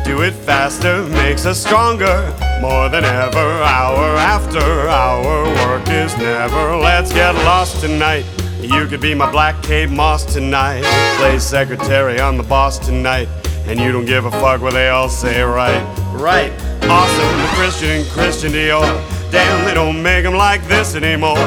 Do 0.03 0.23
it 0.23 0.33
faster, 0.33 1.03
makes 1.15 1.45
us 1.45 1.63
stronger. 1.63 2.27
More 2.59 2.89
than 2.89 3.05
ever, 3.05 3.63
hour 3.63 4.17
after 4.19 4.89
hour, 4.89 5.45
work 5.63 5.87
is 5.87 6.11
never. 6.17 6.75
Let's 6.75 7.13
get 7.13 7.35
lost 7.35 7.79
tonight. 7.79 8.25
You 8.71 8.85
could 8.85 9.01
be 9.01 9.15
my 9.15 9.31
Black 9.31 9.61
Kate 9.63 9.89
Moss 9.89 10.23
tonight. 10.31 10.83
Play 11.17 11.39
secretary, 11.39 12.21
I'm 12.21 12.37
the 12.37 12.43
boss 12.43 12.77
tonight. 12.77 13.27
And 13.65 13.79
you 13.79 13.91
don't 13.91 14.05
give 14.05 14.25
a 14.25 14.31
fuck 14.31 14.61
what 14.61 14.73
they 14.73 14.89
all 14.89 15.09
say, 15.09 15.41
right? 15.41 15.81
Right. 16.13 16.51
Awesome, 16.83 17.41
the 17.41 17.47
Christian 17.55 18.05
Christian 18.11 18.51
Dior. 18.51 18.83
Damn, 19.31 19.65
they 19.65 19.73
don't 19.73 20.03
make 20.03 20.23
them 20.23 20.35
like 20.35 20.63
this 20.67 20.93
anymore. 20.93 21.39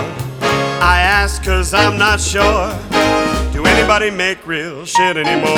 I 0.82 0.98
ask 1.00 1.44
cause 1.44 1.72
I'm 1.72 1.96
not 1.96 2.20
sure. 2.20 2.76
Do 3.52 3.66
anybody 3.66 4.10
make 4.10 4.44
real 4.44 4.84
shit 4.84 5.16
anymore? 5.16 5.54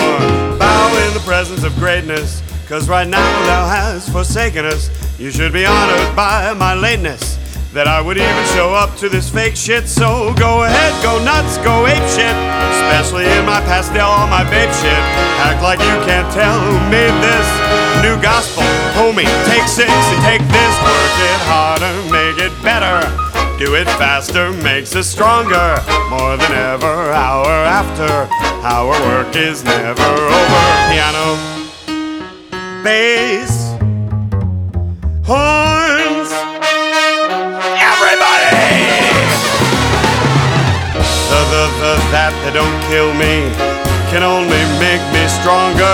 Bow 0.59 1.07
in 1.09 1.15
the 1.15 1.23
presence 1.25 1.65
of 1.65 1.75
greatness, 1.77 2.43
cause 2.69 2.91
right 2.91 3.09
now 3.09 3.47
thou 3.47 3.67
hast 3.67 4.13
forsaken 4.13 4.67
us. 4.67 4.91
You 5.19 5.31
should 5.31 5.55
be 5.55 5.65
honored 5.65 6.15
by 6.15 6.53
my 6.53 6.75
lateness. 6.75 7.39
That 7.75 7.91
I 7.91 7.99
would 7.99 8.15
even 8.15 8.45
show 8.55 8.71
up 8.71 8.95
to 9.03 9.11
this 9.11 9.27
fake 9.27 9.59
shit. 9.59 9.91
So 9.91 10.31
go 10.39 10.63
ahead, 10.63 10.95
go 11.03 11.19
nuts, 11.27 11.59
go 11.59 11.91
ape 11.91 12.07
shit. 12.07 12.31
Especially 12.79 13.27
in 13.27 13.43
my 13.43 13.59
pastel, 13.67 14.07
all 14.07 14.31
my 14.31 14.47
babe 14.47 14.71
shit. 14.79 15.03
Act 15.43 15.59
like 15.59 15.83
you 15.83 15.99
can't 16.07 16.31
tell 16.31 16.55
who 16.55 16.79
made 16.87 17.11
this 17.19 17.49
new 17.99 18.15
gospel. 18.23 18.63
Homie, 18.95 19.27
take 19.51 19.67
six 19.67 19.91
and 19.91 20.23
take 20.23 20.47
this. 20.55 20.73
Work 20.87 21.19
it 21.19 21.41
harder, 21.51 21.91
make 22.15 22.39
it 22.39 22.55
better. 22.63 23.03
Do 23.59 23.75
it 23.75 23.91
faster, 23.99 24.55
makes 24.63 24.95
us 24.95 25.11
stronger. 25.11 25.75
More 26.15 26.39
than 26.39 26.55
ever, 26.55 27.11
hour 27.11 27.51
after. 27.67 28.31
Our 28.63 28.95
work 29.11 29.35
is 29.35 29.67
never 29.67 29.99
over. 30.31 30.63
Piano, 30.95 31.27
bass, 32.87 33.75
horns. 35.27 36.04
The, 41.85 42.01
that 42.17 42.33
that 42.49 42.57
don't 42.57 42.81
kill 42.89 43.13
me 43.13 43.45
can 44.09 44.25
only 44.25 44.65
make 44.81 45.05
me 45.13 45.21
stronger. 45.29 45.85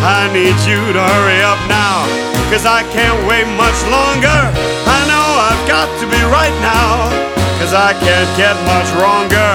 I 0.00 0.24
need 0.32 0.56
you 0.64 0.80
to 0.80 1.02
hurry 1.04 1.44
up 1.44 1.60
now, 1.68 2.08
cause 2.48 2.64
I 2.64 2.80
can't 2.96 3.20
wait 3.28 3.44
much 3.60 3.76
longer. 3.92 4.40
I 4.88 4.98
know 5.04 5.26
I've 5.36 5.64
got 5.68 5.84
to 6.00 6.08
be 6.08 6.16
right 6.32 6.56
now, 6.64 7.12
cause 7.60 7.76
I 7.76 7.92
can't 8.00 8.32
get 8.40 8.56
much 8.64 8.88
wronger. 8.96 9.52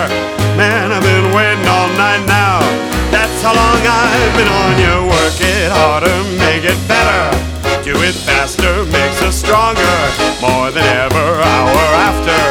Man, 0.54 0.94
I've 0.94 1.02
been 1.02 1.34
waiting 1.34 1.66
all 1.66 1.90
night 1.98 2.22
now. 2.30 2.62
That's 3.10 3.42
how 3.42 3.58
long 3.58 3.82
I've 3.82 4.34
been 4.38 4.54
on 4.54 4.78
you. 4.78 5.10
Work 5.10 5.42
it 5.42 5.74
harder, 5.74 6.14
make 6.38 6.70
it 6.70 6.78
better. 6.86 7.34
Do 7.82 7.98
it 7.98 8.14
faster, 8.14 8.86
makes 8.94 9.26
us 9.26 9.42
stronger. 9.42 9.98
More 10.38 10.70
than 10.70 10.86
ever, 11.02 11.42
hour 11.42 11.82
after. 11.98 12.42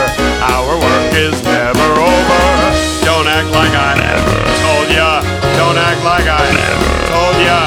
Our 0.43 0.75
work 0.75 1.15
is 1.15 1.39
never 1.47 1.87
over. 2.03 2.82
Don't 3.05 3.27
act 3.27 3.51
like 3.51 3.75
I 3.75 3.95
never 3.99 4.35
told 4.63 4.89
ya. 4.91 5.21
Don't 5.59 5.79
act 5.79 6.01
like 6.05 6.27
I 6.27 6.47
never 6.55 6.89
told 7.11 7.37
ya. 7.43 7.59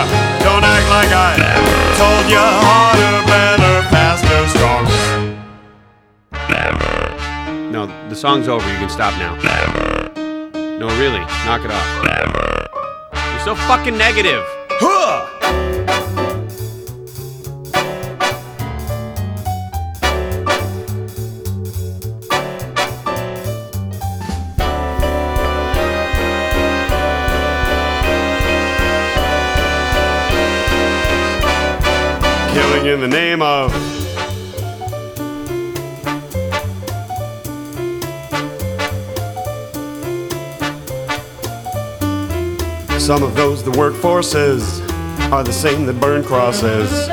Don't 0.44 0.64
act 0.64 0.88
like 0.90 1.12
I 1.12 1.32
never 1.38 1.76
told 2.00 2.26
ya. 2.32 2.44
Harder, 2.64 3.18
better, 3.28 3.76
faster, 3.92 4.40
stronger. 4.56 5.02
Never. 6.50 7.72
No, 7.72 7.88
the 8.10 8.16
song's 8.16 8.48
over. 8.48 8.66
You 8.72 8.78
can 8.78 8.90
stop 8.90 9.14
now. 9.20 9.36
Never. 9.36 10.12
No, 10.80 10.88
really, 11.00 11.24
knock 11.46 11.64
it 11.64 11.72
off. 11.72 11.90
Never. 12.04 12.68
You're 13.32 13.46
so 13.46 13.56
fucking 13.56 13.98
negative. 13.98 14.44
Huh! 14.80 15.35
Killing 32.86 33.04
in 33.04 33.10
the 33.10 33.18
name 33.18 33.42
of. 33.42 33.72
Some 43.02 43.24
of 43.24 43.36
those 43.36 43.64
that 43.64 43.76
work 43.76 43.96
forces 43.96 44.82
are 45.32 45.44
the 45.44 45.52
same 45.52 45.88
that 45.88 46.00
burn 46.00 46.24
crosses. 46.24 47.08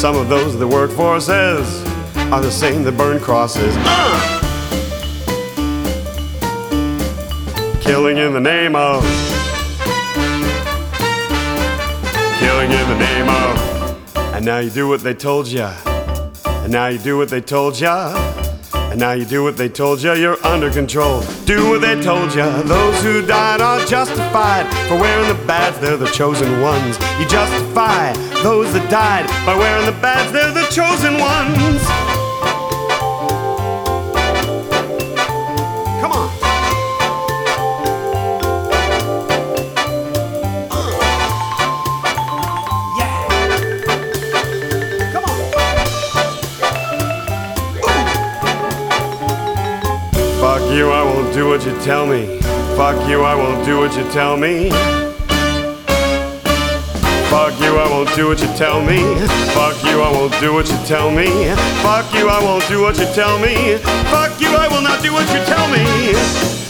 Some 0.00 0.16
of 0.16 0.28
those 0.28 0.56
that 0.58 0.68
work 0.68 0.92
forces 0.92 1.82
are 2.30 2.40
the 2.40 2.52
same 2.52 2.84
that 2.84 2.96
burn 2.96 3.18
crosses. 3.18 3.74
Uh! 3.78 4.40
Killing 7.80 8.18
in 8.18 8.32
the 8.32 8.40
name 8.40 8.76
of. 8.76 9.02
Killing 12.38 12.70
in 12.70 12.88
the 12.88 12.98
name 12.98 13.28
of. 13.28 13.55
Now 14.46 14.58
you 14.58 14.70
do 14.70 14.86
what 14.86 15.00
they 15.00 15.12
told 15.12 15.48
ya. 15.48 15.74
And 16.44 16.70
now 16.70 16.86
you 16.86 16.98
do 16.98 17.18
what 17.18 17.30
they 17.30 17.40
told 17.40 17.80
ya. 17.80 18.14
And 18.92 19.00
now 19.00 19.10
you 19.10 19.24
do 19.24 19.42
what 19.42 19.56
they 19.56 19.68
told 19.68 20.00
ya, 20.00 20.12
you're 20.12 20.40
under 20.46 20.70
control. 20.70 21.22
Do 21.46 21.70
what 21.70 21.80
they 21.80 22.00
told 22.00 22.32
ya. 22.32 22.62
Those 22.62 23.02
who 23.02 23.26
died 23.26 23.60
are 23.60 23.84
justified 23.86 24.72
for 24.86 25.00
wearing 25.00 25.26
the 25.26 25.46
badge, 25.46 25.74
they're 25.80 25.96
the 25.96 26.06
chosen 26.06 26.60
ones. 26.60 26.96
You 27.18 27.26
justify 27.26 28.12
those 28.44 28.72
that 28.72 28.88
died 28.88 29.26
by 29.44 29.56
wearing 29.56 29.84
the 29.84 30.00
badge, 30.00 30.30
they're 30.30 30.54
the 30.54 30.70
chosen 30.70 31.18
ones. 31.18 31.75
You 51.66 51.76
tell 51.80 52.06
me. 52.06 52.38
Fuck 52.76 53.08
you, 53.08 53.22
I 53.22 53.34
won't 53.34 53.66
do 53.66 53.78
what 53.78 53.96
you 53.96 54.04
tell 54.12 54.36
me. 54.36 54.70
Fuck 57.28 57.58
you, 57.60 57.76
I 57.76 57.88
won't 57.90 58.14
do 58.14 58.28
what 58.28 58.40
you 58.40 58.46
tell 58.56 58.80
me. 58.80 58.98
Fuck 59.52 59.82
you, 59.82 60.00
I 60.00 60.12
won't 60.12 60.38
do 60.40 60.52
what 60.52 60.68
you 60.68 60.78
tell 60.86 61.10
me. 61.10 61.26
Fuck 61.82 62.14
you, 62.14 62.28
I 62.28 62.40
won't 62.40 62.68
do 62.68 62.82
what 62.82 62.96
you 62.98 63.06
tell 63.06 63.38
me. 63.40 63.78
Fuck 64.12 64.40
you, 64.40 64.48
I 64.48 64.68
will 64.68 64.82
not 64.82 65.02
do 65.02 65.12
what 65.12 65.26
you 65.34 65.44
tell 65.44 65.68
me. 65.68 66.65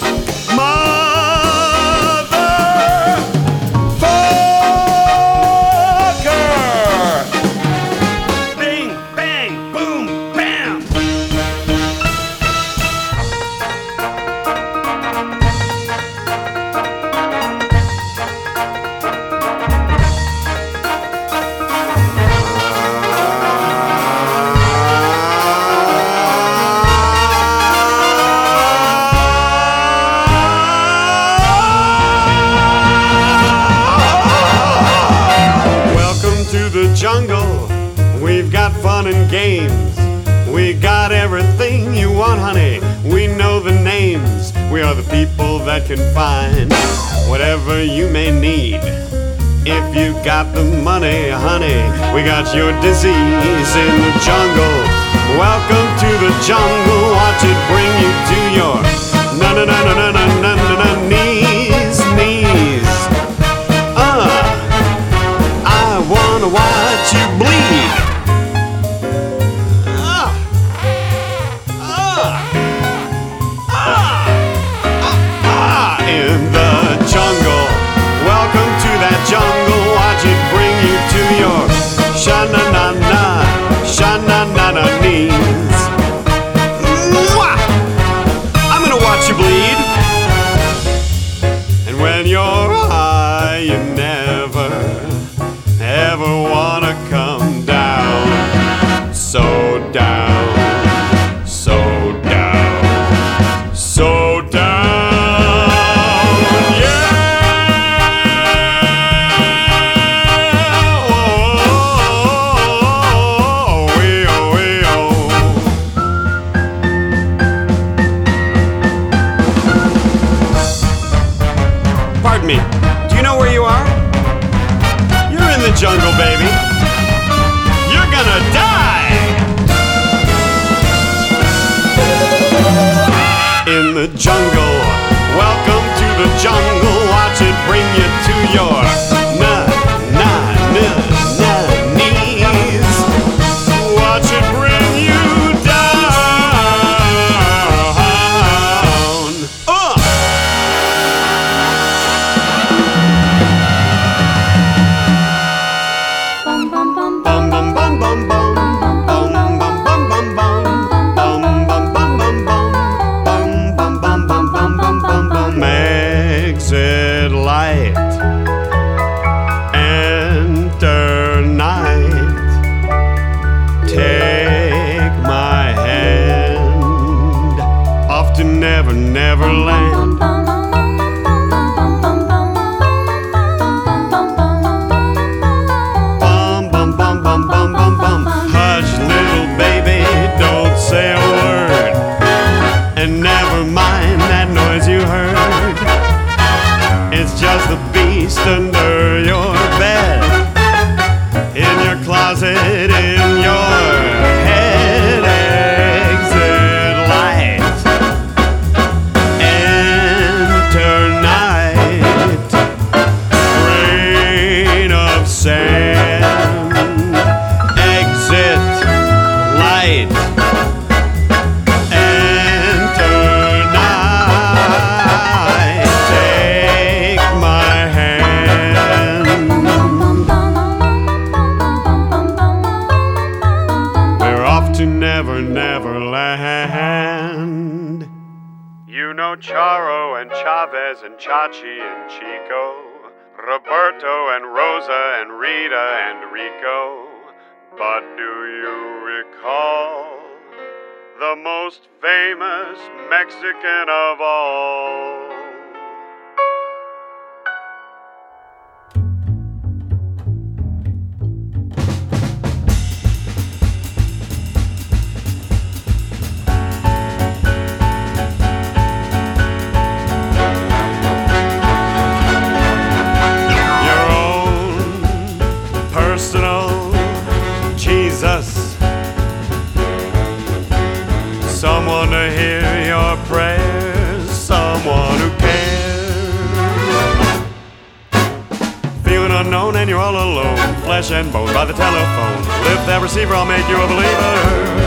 flesh 290.84 291.10
and 291.10 291.32
bone 291.32 291.52
by 291.52 291.64
the 291.64 291.72
telephone. 291.72 292.36
Lift 292.68 292.86
that 292.86 293.00
receiver, 293.02 293.34
I'll 293.34 293.46
make 293.46 293.66
you 293.68 293.76
a 293.76 293.86
believer. 293.86 294.86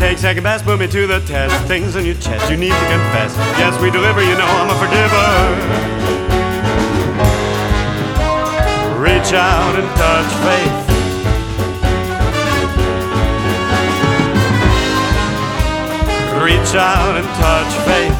Take 0.00 0.18
second 0.18 0.42
best, 0.42 0.64
put 0.64 0.78
me 0.78 0.86
to 0.88 1.06
the 1.06 1.20
test. 1.20 1.54
Things 1.66 1.94
in 1.94 2.04
your 2.04 2.16
chest, 2.16 2.50
you 2.50 2.56
need 2.56 2.72
to 2.72 2.86
confess. 2.88 3.36
Yes, 3.60 3.76
we 3.82 3.90
deliver, 3.90 4.22
you 4.22 4.32
know 4.34 4.48
I'm 4.48 4.70
a 4.72 4.78
forgiver. 4.80 5.28
Reach 9.00 9.32
out 9.32 9.76
and 9.76 9.88
touch 9.96 10.32
faith. 10.44 10.90
Reach 16.40 16.74
out 16.74 17.16
and 17.16 17.28
touch 17.36 17.72
faith. 17.84 18.16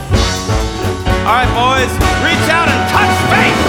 All 1.25 1.37
right, 1.37 1.49
boys, 1.57 1.93
reach 2.25 2.49
out 2.51 2.69
and 2.69 2.81
touch 2.93 3.17
faith. 3.33 3.60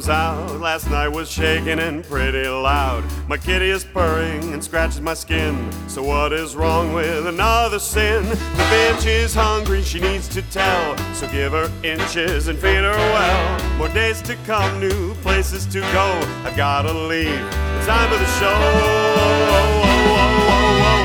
Comes 0.00 0.08
out. 0.08 0.60
Last 0.60 0.90
night 0.90 1.08
was 1.08 1.30
shaking 1.30 1.78
and 1.78 2.02
pretty 2.04 2.48
loud. 2.48 3.04
My 3.28 3.36
kitty 3.36 3.68
is 3.68 3.84
purring 3.84 4.54
and 4.54 4.64
scratches 4.64 5.00
my 5.00 5.12
skin. 5.12 5.70
So 5.88 6.02
what 6.02 6.32
is 6.32 6.56
wrong 6.56 6.94
with 6.94 7.26
another 7.26 7.78
sin? 7.78 8.24
The 8.26 8.66
bench 8.70 9.04
is 9.04 9.34
hungry, 9.34 9.82
she 9.82 10.00
needs 10.00 10.26
to 10.28 10.42
tell. 10.50 10.96
So 11.14 11.28
give 11.30 11.52
her 11.52 11.70
inches 11.82 12.48
and 12.48 12.58
feed 12.58 12.82
her 12.82 12.96
well. 12.96 13.76
More 13.76 13.88
days 13.88 14.22
to 14.22 14.36
come, 14.46 14.80
new 14.80 15.14
places 15.16 15.66
to 15.66 15.80
go. 15.80 16.08
I've 16.44 16.56
gotta 16.56 16.92
leave. 16.92 17.28
It's 17.28 17.86
time 17.86 18.08
for 18.08 18.16
the 18.16 18.30
show. 18.40 18.56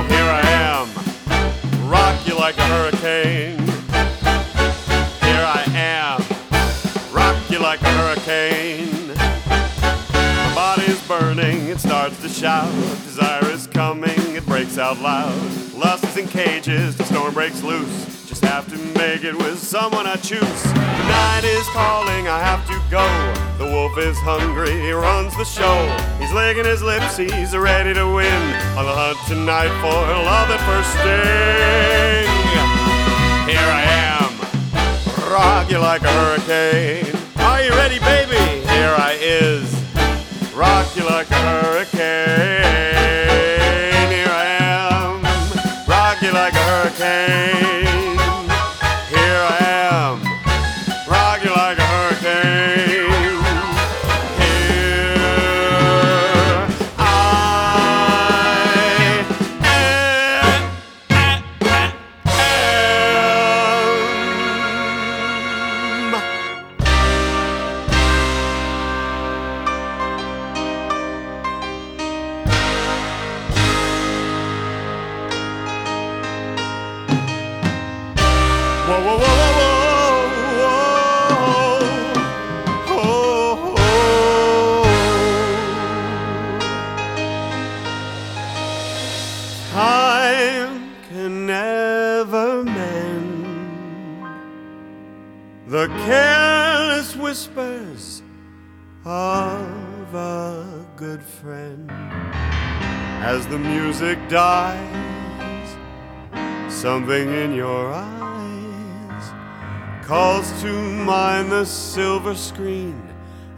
Here 0.08 0.30
I 0.32 0.44
am. 0.72 1.90
Rock 1.90 2.28
you 2.28 2.36
like 2.36 2.58
a 2.58 2.64
hurricane. 2.64 3.65
Hurricane. 8.26 9.08
My 9.16 10.52
body's 10.56 11.08
burning, 11.08 11.68
it 11.68 11.80
starts 11.80 12.20
to 12.22 12.30
shout. 12.30 12.72
Desire 13.04 13.46
is 13.52 13.68
coming, 13.68 14.36
it 14.36 14.46
breaks 14.46 14.78
out 14.78 15.00
loud. 15.00 15.36
Lust 15.74 16.04
is 16.06 16.18
in 16.18 16.28
cages, 16.28 16.98
the 16.98 17.04
storm 17.06 17.34
breaks 17.34 17.62
loose. 17.64 18.28
Just 18.28 18.44
have 18.44 18.68
to 18.70 18.78
make 18.98 19.24
it 19.24 19.36
with 19.36 19.60
someone 19.60 20.08
I 20.08 20.16
choose. 20.16 20.64
The 20.64 21.08
night 21.08 21.44
is 21.44 21.68
calling, 21.68 22.28
I 22.28 22.40
have 22.40 22.66
to 22.68 22.82
go. 22.90 23.06
The 23.64 23.72
wolf 23.72 23.98
is 23.98 24.18
hungry, 24.20 24.72
he 24.72 24.92
runs 24.92 25.36
the 25.38 25.46
show. 25.46 25.86
He's 26.20 26.34
licking 26.34 26.66
his 26.66 26.82
lips, 26.82 27.18
he's 27.18 27.56
ready 27.56 27.94
to 27.94 28.06
win. 28.08 28.42
On 28.78 28.86
the 28.86 28.92
hunt 28.92 29.18
tonight 29.28 29.70
for 29.82 29.94
love 30.26 30.50
at 30.50 30.62
first 30.66 30.90
sting. 31.00 32.26
Here 33.48 33.60
I 33.60 33.84
am 33.84 34.06
rock 35.32 35.70
you 35.70 35.78
like 35.80 36.02
a 36.02 36.08
hurricane. 36.08 37.15
Are 37.46 37.62
you 37.62 37.70
ready, 37.72 38.00
baby? 38.00 38.66
Here 38.74 38.96
I 38.98 39.18
is. 39.22 39.72
Rock 40.56 40.96
you 40.96 41.06
like 41.06 41.30
a 41.30 41.36
hurricane. 41.36 42.02
Here 44.12 44.28
I 44.28 44.46
am. 44.60 45.24
Rock 45.88 46.22
you 46.22 46.32
like 46.32 46.54
a 46.54 46.64
hurricane. 46.72 47.95
Music 104.06 104.30
dies. 104.30 105.78
Something 106.70 107.28
in 107.30 107.56
your 107.56 107.92
eyes 107.92 109.24
calls 110.06 110.52
to 110.62 110.72
mind 110.72 111.52
the 111.52 111.66
silver 111.66 112.36
screen 112.36 113.02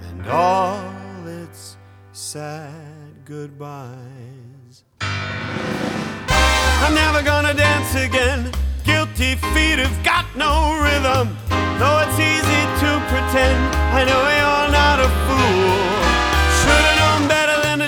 and 0.07 0.25
all 0.27 0.79
its 1.25 1.75
sad 2.13 3.13
goodbyes. 3.25 4.85
I'm 5.01 6.95
never 6.95 7.21
gonna 7.23 7.53
dance 7.53 7.95
again. 7.95 8.49
Guilty 8.85 9.35
feet 9.53 9.79
have 9.79 10.03
got 10.05 10.25
no 10.37 10.79
rhythm. 10.81 11.35
Though 11.77 11.99
it's 12.05 12.19
easy 12.31 12.63
to 12.81 12.89
pretend, 13.11 13.75
I 13.99 14.05
know 14.07 14.23
you're 14.39 14.71
not 14.71 14.97
a 15.07 15.09
fool. 15.25 16.06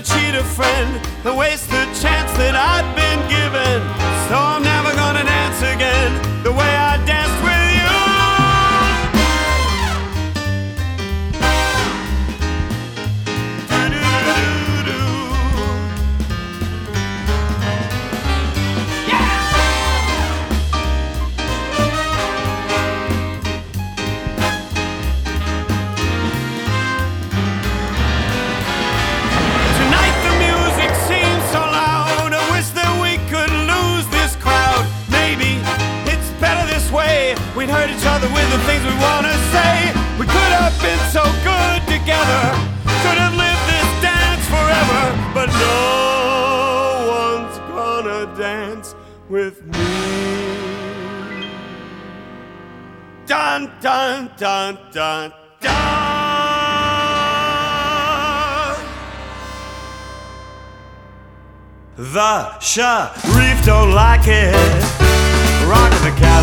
To 0.02 0.14
cheat 0.14 0.36
a 0.36 0.44
friend 0.44 1.02
the 1.24 1.84
chance 2.00 2.32
that 2.38 2.56
I've 2.56 2.88
been 2.96 3.20
given. 3.28 3.80
So 4.30 4.36
I'm 4.38 4.64
never 4.64 4.96
gonna 4.96 5.24
dance 5.24 5.60
again 5.60 6.44
the 6.44 6.52
way 6.52 6.72
I 6.76 7.04
danced 7.06 7.19
the 38.50 38.60
things 38.66 38.84
we 38.84 38.96
wanna 39.08 39.36
say. 39.54 39.94
We 40.20 40.26
could 40.26 40.52
have 40.60 40.76
been 40.82 41.02
so 41.12 41.24
good 41.50 41.80
together. 41.88 42.44
Could 43.04 43.20
have 43.24 43.36
lived 43.36 43.64
this 43.74 43.90
dance 44.02 44.46
forever. 44.56 45.04
But 45.34 45.50
no 45.68 45.80
one's 47.18 47.58
gonna 47.74 48.26
dance 48.36 48.96
with 49.30 49.64
me. 49.66 49.80
Dun 53.28 53.72
dun 53.82 54.32
dun 54.38 54.80
dun 54.92 55.32
dun. 55.62 56.10
The 61.98 62.60
Sharif 62.60 63.66
don't 63.66 63.92
like 63.92 64.26
it. 64.26 64.56
Rock 65.68 65.99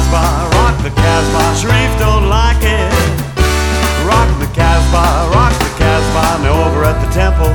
Casbah, 0.07 0.55
rock 0.55 0.77
the 0.85 0.91
Casbah. 0.91 1.59
Sharif 1.59 1.91
don't 1.99 2.29
like 2.29 2.63
it. 2.63 2.95
Rock 4.07 4.31
the 4.39 4.47
Casbah, 4.55 5.35
rock 5.35 5.51
the 5.59 5.73
Casbah. 5.75 6.47
Now 6.47 6.63
over 6.63 6.85
at 6.85 6.95
the 7.03 7.11
temple, 7.11 7.51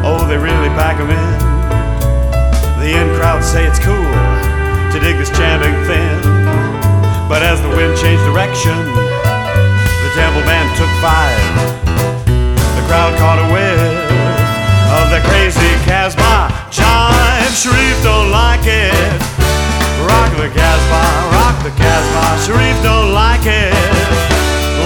oh, 0.00 0.24
they 0.26 0.38
really 0.38 0.72
pack 0.72 0.96
'em 0.96 1.10
in. 1.10 1.38
The 2.80 2.96
in 2.96 3.14
crowd 3.14 3.44
say 3.44 3.66
it's 3.66 3.78
cool 3.78 3.92
to 3.92 4.96
dig 5.04 5.18
this 5.18 5.28
chanting 5.36 5.76
thin. 5.84 6.16
But 7.28 7.42
as 7.42 7.60
the 7.60 7.68
wind 7.68 7.92
changed 7.98 8.24
direction, 8.24 8.80
the 10.00 10.10
temple 10.16 10.40
band 10.48 10.68
took 10.80 10.92
five. 11.04 11.44
The 12.72 12.84
crowd 12.88 13.12
caught 13.20 13.38
a 13.38 13.48
whiff 13.52 13.80
of 14.96 15.10
the 15.12 15.20
crazy 15.28 15.72
Casbah 15.84 16.48
jive. 16.72 17.52
Sharif 17.52 18.02
don't 18.02 18.30
like 18.30 18.64
it. 18.64 19.20
Rock 20.08 20.32
the 20.40 20.48
Casbah, 20.48 21.39
the 21.62 21.70
Casbah. 21.76 22.40
Sharif 22.40 22.76
don't 22.82 23.12
like 23.12 23.44
it. 23.44 23.72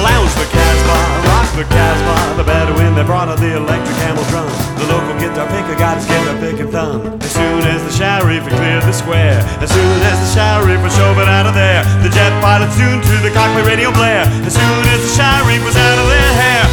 Lounge 0.03 0.35
the 0.35 0.49
Casbah, 0.51 1.03
rock 1.31 1.49
the 1.55 1.67
Casbah. 1.71 2.37
The 2.37 2.45
Bedouin 2.45 2.95
that 2.99 3.07
brought 3.07 3.31
out 3.31 3.39
the 3.39 3.55
electric 3.57 3.95
camel 4.03 4.27
drum. 4.29 4.51
The 4.77 4.87
local 4.91 5.15
guitar 5.23 5.47
picker 5.49 5.79
got 5.79 6.03
his 6.03 6.07
guitar 6.11 6.35
pick 6.43 6.59
and 6.59 6.71
thumb. 6.71 7.23
As 7.23 7.31
soon 7.31 7.63
as 7.63 7.81
the 7.87 7.95
Sharif 7.95 8.43
cleared 8.51 8.83
the 8.83 8.93
square, 8.93 9.39
as 9.63 9.71
soon 9.71 9.99
as 10.11 10.19
the 10.19 10.31
Sharif 10.35 10.83
was 10.83 10.93
shoving 10.99 11.31
out 11.31 11.47
of 11.47 11.55
there, 11.55 11.87
the 12.03 12.11
jet 12.11 12.35
pilot 12.43 12.69
tuned 12.75 13.07
to 13.07 13.17
the 13.23 13.31
cockpit 13.31 13.65
radio 13.65 13.95
blare. 13.95 14.27
As 14.43 14.53
soon 14.53 14.83
as 14.91 15.01
the 15.07 15.13
Sharif 15.15 15.63
was 15.63 15.79
out 15.79 15.99
of 16.03 16.07
their 16.11 16.33
hair, 16.35 16.64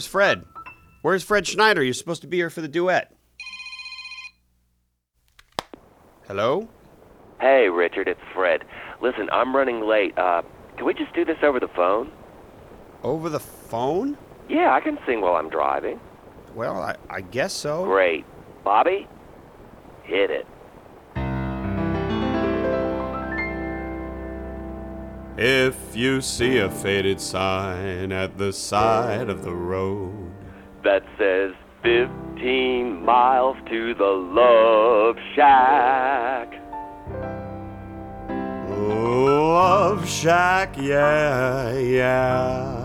Where's 0.00 0.06
Fred? 0.06 0.44
Where's 1.02 1.22
Fred 1.22 1.46
Schneider? 1.46 1.82
You're 1.82 1.92
supposed 1.92 2.22
to 2.22 2.26
be 2.26 2.38
here 2.38 2.48
for 2.48 2.62
the 2.62 2.68
duet. 2.68 3.14
Hello? 6.26 6.70
Hey, 7.38 7.68
Richard, 7.68 8.08
it's 8.08 8.22
Fred. 8.32 8.64
Listen, 9.02 9.28
I'm 9.30 9.54
running 9.54 9.82
late. 9.82 10.16
Uh, 10.16 10.40
can 10.78 10.86
we 10.86 10.94
just 10.94 11.12
do 11.12 11.26
this 11.26 11.36
over 11.42 11.60
the 11.60 11.68
phone? 11.68 12.10
Over 13.02 13.28
the 13.28 13.40
phone? 13.40 14.16
Yeah, 14.48 14.72
I 14.72 14.80
can 14.80 14.98
sing 15.04 15.20
while 15.20 15.34
I'm 15.34 15.50
driving. 15.50 16.00
Well, 16.54 16.80
I, 16.80 16.96
I 17.10 17.20
guess 17.20 17.52
so. 17.52 17.84
Great. 17.84 18.24
Bobby, 18.64 19.06
hit 20.04 20.30
it. 20.30 20.46
If 25.36 25.96
you 25.96 26.20
see 26.20 26.58
a 26.58 26.70
faded 26.70 27.20
sign 27.20 28.12
at 28.12 28.36
the 28.36 28.52
side 28.52 29.28
of 29.30 29.44
the 29.44 29.54
road, 29.54 30.32
That 30.82 31.04
says 31.18 31.52
15 31.82 33.04
miles 33.04 33.56
to 33.68 33.94
the 33.94 34.04
Love 34.04 35.16
Shack. 35.34 36.54
Love 38.68 40.08
Shack, 40.08 40.76
yeah, 40.78 41.78
yeah. 41.78 42.80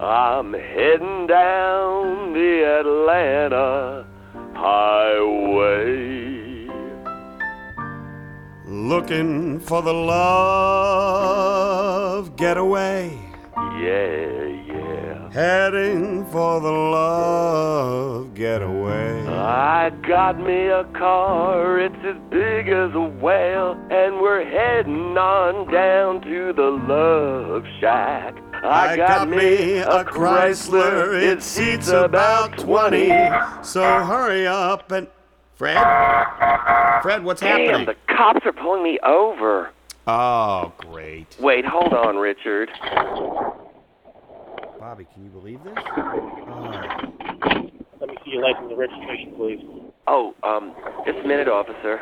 I'm 0.00 0.52
heading 0.52 1.26
down 1.28 2.32
the 2.32 2.80
Atlanta 2.80 4.06
Highway. 4.54 6.01
Looking 8.92 9.58
for 9.60 9.80
the 9.80 9.94
love 9.94 11.16
getaway. 12.36 13.18
Yeah, 13.80 14.44
yeah. 14.66 15.30
Heading 15.32 16.26
for 16.26 16.60
the 16.60 16.70
love 16.70 18.34
getaway. 18.34 19.26
I 19.28 19.88
got 20.06 20.38
me 20.38 20.66
a 20.66 20.84
car, 20.92 21.80
it's 21.80 22.04
as 22.04 22.18
big 22.28 22.68
as 22.68 22.94
a 22.94 23.00
whale, 23.00 23.78
and 23.90 24.20
we're 24.20 24.44
heading 24.44 25.16
on 25.16 25.72
down 25.72 26.20
to 26.24 26.52
the 26.52 26.70
Love 26.86 27.64
Shack. 27.80 28.34
I 28.62 28.94
got 28.98 29.26
me 29.26 29.78
a 29.78 30.04
Chrysler, 30.04 31.14
it 31.18 31.42
seats 31.42 31.88
about 31.88 32.58
20. 32.58 33.08
So 33.62 33.82
hurry 34.04 34.46
up 34.46 34.92
and. 34.92 35.08
Fred? 35.54 35.76
Fred, 37.02 37.24
what's 37.24 37.40
Damn, 37.40 37.60
happening? 37.60 37.86
the 37.86 37.96
cops 38.14 38.44
are 38.46 38.52
pulling 38.52 38.82
me 38.82 38.98
over. 39.04 39.70
Oh, 40.06 40.72
great. 40.78 41.36
Wait, 41.38 41.64
hold 41.64 41.92
on, 41.92 42.16
Richard. 42.16 42.70
Bobby, 44.78 45.06
can 45.14 45.24
you 45.24 45.30
believe 45.30 45.62
this? 45.62 45.74
Oh, 45.96 46.72
Let 48.00 48.08
me 48.08 48.16
see 48.24 48.32
your 48.32 48.42
license 48.42 48.66
and 48.70 48.78
registration, 48.78 49.32
please. 49.36 49.60
Oh, 50.08 50.34
um, 50.42 50.74
just 51.06 51.18
a 51.24 51.26
minute, 51.28 51.48
officer. 51.48 52.00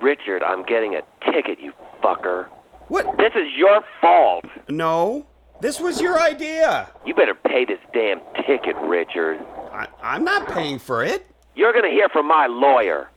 Richard, 0.00 0.42
I'm 0.44 0.62
getting 0.64 0.94
a 0.94 1.02
ticket, 1.32 1.58
you 1.60 1.72
fucker. 2.02 2.46
what? 2.88 3.16
This 3.18 3.32
is 3.34 3.48
your 3.56 3.80
fault. 4.00 4.44
No, 4.68 5.26
this 5.60 5.80
was 5.80 6.00
your 6.00 6.20
idea. 6.20 6.88
You 7.04 7.14
better 7.14 7.34
pay 7.34 7.64
this 7.64 7.78
damn 7.92 8.20
ticket, 8.46 8.76
Richard. 8.76 9.40
I, 9.72 9.88
I'm 10.02 10.22
not 10.22 10.48
paying 10.48 10.78
for 10.78 11.02
it. 11.02 11.26
You're 11.54 11.72
gonna 11.72 11.90
hear 11.90 12.08
from 12.08 12.26
my 12.26 12.46
lawyer. 12.46 13.08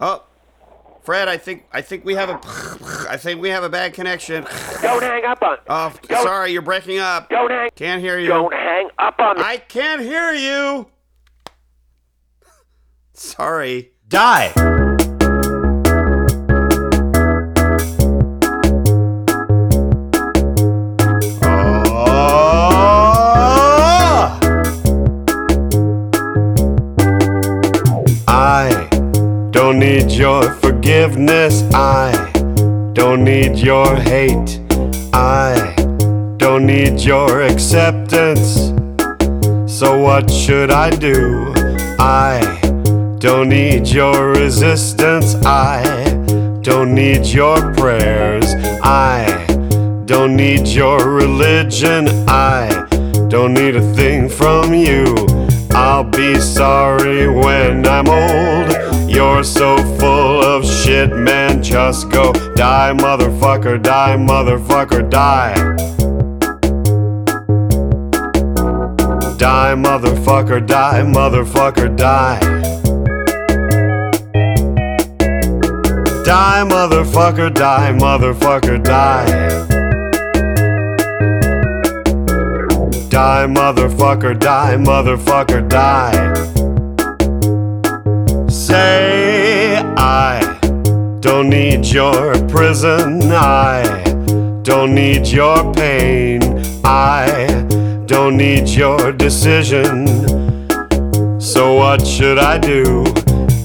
Oh, 0.00 0.24
Fred, 1.02 1.28
I 1.28 1.36
think 1.36 1.64
I 1.72 1.82
think 1.82 2.04
we 2.04 2.14
have 2.14 2.28
a 2.30 2.40
I 3.08 3.16
think 3.16 3.40
we 3.40 3.48
have 3.50 3.64
a 3.64 3.68
bad 3.68 3.94
connection. 3.94 4.44
Don't 4.82 5.02
hang 5.02 5.24
up 5.24 5.42
on. 5.42 5.58
Oh, 5.68 5.92
Don't- 6.08 6.22
sorry, 6.22 6.52
you're 6.52 6.62
breaking 6.62 6.98
up. 6.98 7.28
Don't 7.30 7.50
hang. 7.50 7.70
Can't 7.74 8.00
hear 8.02 8.18
you. 8.18 8.28
Don't 8.28 8.52
hang 8.52 8.88
up 8.98 9.18
on. 9.20 9.38
I 9.40 9.58
can't 9.58 10.00
hear 10.02 10.32
you. 10.32 10.88
Sorry. 13.12 13.92
Die. 14.08 14.52
Need 30.06 30.18
your 30.18 30.54
forgiveness. 30.56 31.62
I 31.74 32.12
don't 32.92 33.24
need 33.24 33.58
your 33.58 33.96
hate. 33.96 34.60
I 35.12 35.74
don't 36.36 36.66
need 36.66 37.00
your 37.00 37.42
acceptance. 37.42 38.72
So 39.66 39.98
what 39.98 40.30
should 40.30 40.70
I 40.70 40.90
do? 40.90 41.52
I 41.98 42.40
don't 43.18 43.48
need 43.48 43.88
your 43.88 44.30
resistance. 44.30 45.34
I 45.44 45.82
don't 46.62 46.94
need 46.94 47.26
your 47.26 47.74
prayers. 47.74 48.46
I 48.82 49.44
don't 50.04 50.36
need 50.36 50.68
your 50.68 50.98
religion. 51.10 52.08
I 52.28 52.68
don't 53.28 53.54
need 53.54 53.74
a 53.74 53.94
thing 53.94 54.28
from 54.28 54.72
you. 54.72 55.14
I'll 55.72 56.04
be 56.04 56.38
sorry 56.40 57.28
when 57.28 57.86
I'm 57.86 58.08
old. 58.08 58.95
You're 59.16 59.44
so 59.44 59.78
full 59.98 60.44
of 60.44 60.66
shit, 60.66 61.08
man. 61.16 61.62
Just 61.62 62.10
go 62.10 62.34
die, 62.54 62.92
motherfucker, 62.92 63.82
die, 63.82 64.14
motherfucker, 64.14 65.08
die. 65.08 65.54
Die, 69.38 69.74
motherfucker, 69.74 70.60
die, 70.66 71.02
motherfucker, 71.02 71.88
die. 71.96 72.40
Die, 76.26 76.64
motherfucker, 76.68 77.48
die, 77.54 77.92
motherfucker, 77.92 78.78
die. 78.84 79.24
Die, 83.08 83.46
motherfucker, 83.46 84.34
die, 84.38 84.76
motherfucker, 84.76 85.62
die. 85.66 86.65
Say, 88.66 89.76
I 89.96 90.40
don't 91.20 91.48
need 91.48 91.86
your 91.86 92.34
prison. 92.48 93.22
I 93.30 93.84
don't 94.62 94.92
need 94.92 95.28
your 95.28 95.72
pain. 95.72 96.42
I 96.84 97.46
don't 98.06 98.36
need 98.36 98.68
your 98.68 99.12
decision. 99.12 100.08
So 101.40 101.74
what 101.74 102.04
should 102.04 102.38
I 102.38 102.58
do? 102.58 103.04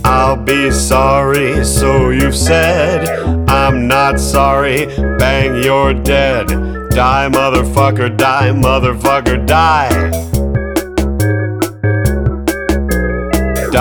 I'll 0.06 0.38
be 0.38 0.70
sorry, 0.70 1.66
so 1.66 2.12
you've 2.12 2.38
said. 2.38 3.10
I'm 3.50 3.88
not 3.88 4.20
sorry, 4.20 4.86
bang, 5.18 5.64
you're 5.64 5.96
dead. 5.96 6.50
Die, 6.92 7.30
motherfucker, 7.32 8.16
die, 8.16 8.52
motherfucker, 8.52 9.48
die. 9.48 10.51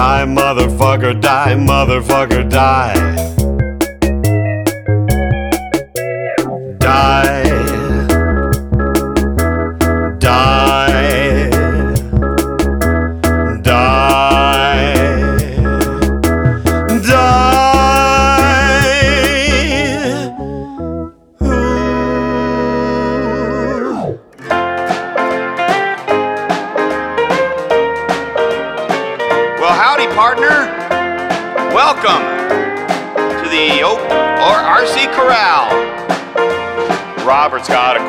Die, 0.01 0.25
motherfucker, 0.25 1.13
die, 1.13 1.57
motherfucker, 1.57 2.43
die. 2.49 2.95
Die. 6.79 7.39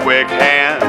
Quick 0.01 0.27
hand. 0.27 0.81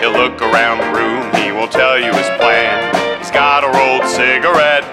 He'll 0.00 0.12
look 0.12 0.40
around 0.40 0.78
the 0.78 0.90
room, 0.94 1.26
he 1.42 1.50
will 1.50 1.66
tell 1.66 1.98
you 1.98 2.12
his 2.14 2.30
plan. 2.38 2.78
He's 3.18 3.30
got 3.30 3.64
a 3.64 3.70
rolled 3.74 4.08
cigarette 4.08 4.84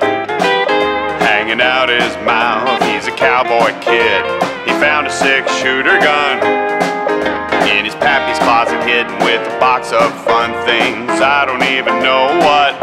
hanging 1.22 1.62
out 1.62 1.90
his 1.90 2.16
mouth. 2.26 2.82
He's 2.90 3.08
a 3.08 3.16
cowboy 3.16 3.78
kid. 3.82 4.26
He 4.66 4.74
found 4.82 5.06
a 5.06 5.12
six 5.12 5.54
shooter 5.58 6.00
gun 6.00 6.42
in 7.70 7.86
his 7.86 7.96
pappy's 7.96 8.40
closet, 8.40 8.82
hidden 8.84 9.14
with 9.22 9.42
a 9.46 9.60
box 9.60 9.92
of 9.92 10.10
fun 10.26 10.50
things. 10.66 11.10
I 11.22 11.46
don't 11.46 11.64
even 11.64 12.02
know 12.02 12.34
what. 12.42 12.74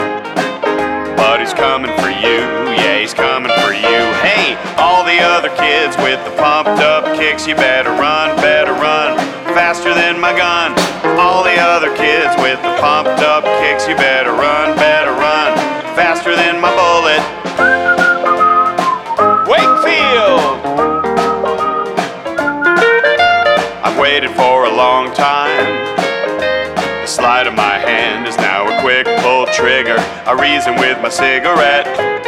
But 1.16 1.40
he's 1.40 1.54
coming 1.54 1.90
for 1.98 2.10
you, 2.10 2.38
yeah, 2.78 3.00
he's 3.00 3.14
coming 3.14 3.50
for 3.66 3.74
you. 3.74 4.00
Hey, 4.22 4.54
all 4.78 5.02
the 5.02 5.18
other 5.18 5.50
kids 5.56 5.96
with 5.98 6.22
the 6.24 6.30
pumped 6.38 6.80
up 6.80 7.18
kicks, 7.18 7.46
you 7.46 7.56
better 7.56 7.90
run, 7.90 8.36
better 8.36 8.72
run, 8.72 9.18
faster 9.58 9.92
than 9.92 10.20
my 10.20 10.30
gun. 10.38 10.70
All 11.18 11.42
the 11.42 11.58
other 11.58 11.90
kids 11.96 12.30
with 12.38 12.62
the 12.62 12.78
pumped 12.78 13.20
up 13.26 13.42
kicks, 13.58 13.88
you 13.88 13.96
better 13.96 14.30
run, 14.30 14.76
better 14.76 15.10
run, 15.10 15.58
faster 15.98 16.36
than 16.36 16.60
my 16.60 16.70
bullet. 16.78 17.18
Wakefield! 19.50 20.62
I've 23.82 23.98
waited 23.98 24.30
for 24.30 24.66
a 24.66 24.70
long 24.70 25.12
time. 25.12 25.66
The 27.02 27.06
slide 27.06 27.48
of 27.48 27.54
my 27.54 27.78
hand 27.80 28.28
is 28.28 28.36
now 28.36 28.62
a 28.62 28.80
quick 28.80 29.06
pull 29.22 29.46
trigger. 29.46 29.98
I 30.24 30.38
reason 30.38 30.76
with 30.76 31.02
my 31.02 31.08
cigarette 31.08 32.27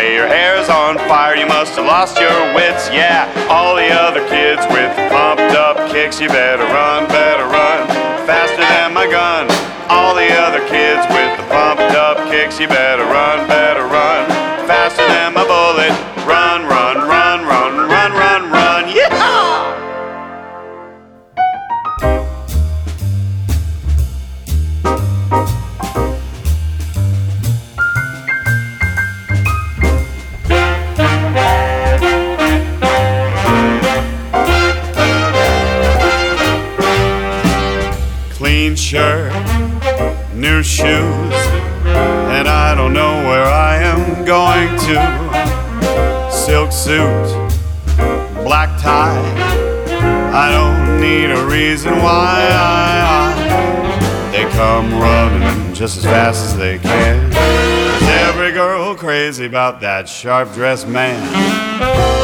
say 0.00 0.14
your 0.14 0.26
hair's 0.26 0.68
on 0.68 0.96
fire. 1.10 1.36
You 1.36 1.46
must 1.46 1.76
have 1.76 1.84
lost 1.84 2.18
your 2.18 2.38
wits. 2.56 2.88
Yeah, 2.88 3.28
all 3.52 3.76
the 3.76 3.90
other 3.92 4.24
kids 4.32 4.62
with 4.72 4.92
pumped 5.12 5.52
up 5.52 5.76
kicks. 5.92 6.20
You 6.20 6.28
better 6.28 6.64
run, 6.64 7.06
better 7.08 7.44
run, 7.44 7.80
faster 8.24 8.64
than 8.64 8.94
my 8.94 9.06
gun. 9.06 9.44
All 9.92 10.14
the 10.14 10.30
other 10.46 10.62
kids 10.74 11.04
with 11.12 11.32
the 11.36 11.44
pumped 11.52 11.94
up 12.06 12.16
kicks. 12.32 12.58
You 12.60 12.68
better 12.68 13.04
run, 13.04 13.29
just 55.94 56.04
as 56.06 56.12
fast 56.12 56.44
as 56.44 56.56
they 56.56 56.78
can. 56.78 57.32
Is 57.32 58.08
every 58.28 58.52
girl 58.52 58.94
crazy 58.94 59.46
about 59.46 59.80
that 59.80 60.08
sharp 60.08 60.52
dressed 60.52 60.86
man? 60.86 62.19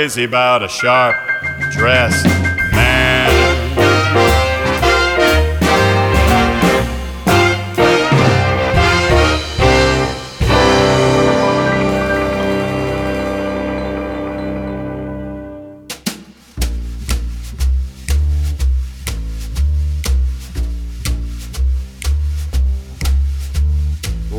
Crazy 0.00 0.24
about 0.24 0.62
a 0.62 0.68
sharp 0.68 1.14
dressed 1.72 2.24
man. 2.72 3.28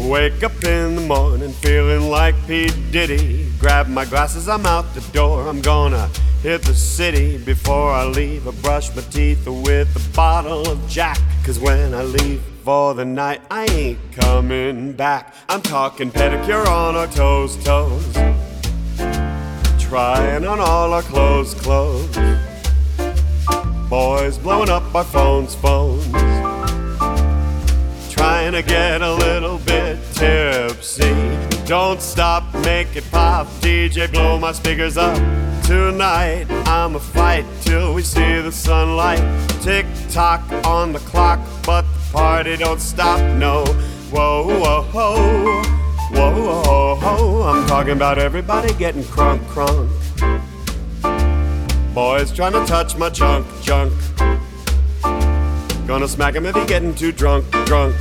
Wake 0.09 0.41
up 0.41 0.63
in 0.63 0.95
the 0.95 1.01
morning 1.01 1.51
feeling 1.51 2.09
like 2.09 2.33
P. 2.47 2.67
Diddy. 2.89 3.40
Grab 3.61 3.87
my 3.87 4.05
glasses, 4.05 4.49
I'm 4.49 4.65
out 4.65 4.91
the 4.95 5.01
door. 5.13 5.47
I'm 5.47 5.61
gonna 5.61 6.09
hit 6.41 6.63
the 6.63 6.73
city 6.73 7.37
before 7.37 7.91
I 7.91 8.05
leave. 8.05 8.47
I 8.47 8.51
brush 8.63 8.93
my 8.95 9.03
teeth 9.03 9.47
with 9.47 9.95
a 9.95 10.15
bottle 10.15 10.67
of 10.67 10.89
Jack. 10.89 11.19
Cause 11.45 11.59
when 11.59 11.93
I 11.93 12.01
leave 12.01 12.41
for 12.63 12.95
the 12.95 13.05
night, 13.05 13.39
I 13.51 13.65
ain't 13.65 13.99
coming 14.13 14.93
back. 14.93 15.35
I'm 15.47 15.61
talking 15.61 16.09
pedicure 16.09 16.65
on 16.65 16.95
our 16.95 17.05
toes, 17.05 17.55
toes. 17.63 18.13
Trying 19.79 20.43
on 20.47 20.59
all 20.59 20.91
our 20.91 21.03
clothes, 21.03 21.53
clothes. 21.53 22.17
Boys 23.87 24.39
blowing 24.39 24.69
up 24.69 24.95
our 24.95 25.03
phones, 25.03 25.53
phones 25.53 26.07
trying 28.09 28.53
to 28.53 28.63
get 28.63 29.03
a 29.03 29.13
little 29.13 29.59
bit 29.59 29.99
tipsy. 30.13 31.50
Don't 31.71 32.01
stop, 32.01 32.53
make 32.65 32.97
it 32.97 33.09
pop, 33.11 33.47
DJ, 33.61 34.11
blow 34.11 34.37
my 34.37 34.51
speakers 34.51 34.97
up. 34.97 35.15
Tonight, 35.63 36.47
I'ma 36.67 36.99
fight 36.99 37.45
till 37.61 37.93
we 37.93 38.01
see 38.01 38.41
the 38.41 38.51
sunlight. 38.51 39.23
Tick 39.61 39.85
tock 40.09 40.41
on 40.65 40.91
the 40.91 40.99
clock, 40.99 41.39
but 41.65 41.83
the 41.83 42.11
party 42.11 42.57
don't 42.57 42.81
stop, 42.81 43.21
no. 43.37 43.63
Whoa, 44.11 44.47
whoa, 44.47 44.83
whoa, 44.91 45.63
whoa, 46.11 46.41
whoa, 46.41 46.95
whoa. 46.97 47.43
I'm 47.43 47.65
talking 47.69 47.93
about 47.93 48.17
everybody 48.17 48.73
getting 48.73 49.03
crunk, 49.03 49.39
crunk. 49.45 49.87
Boys 51.93 52.33
trying 52.33 52.51
to 52.51 52.65
touch 52.65 52.97
my 52.97 53.09
junk, 53.09 53.47
junk. 53.61 53.93
Gonna 55.87 56.09
smack 56.09 56.35
him 56.35 56.45
if 56.45 56.53
he 56.53 56.65
getting 56.65 56.93
too 56.93 57.13
drunk, 57.13 57.49
drunk. 57.65 57.95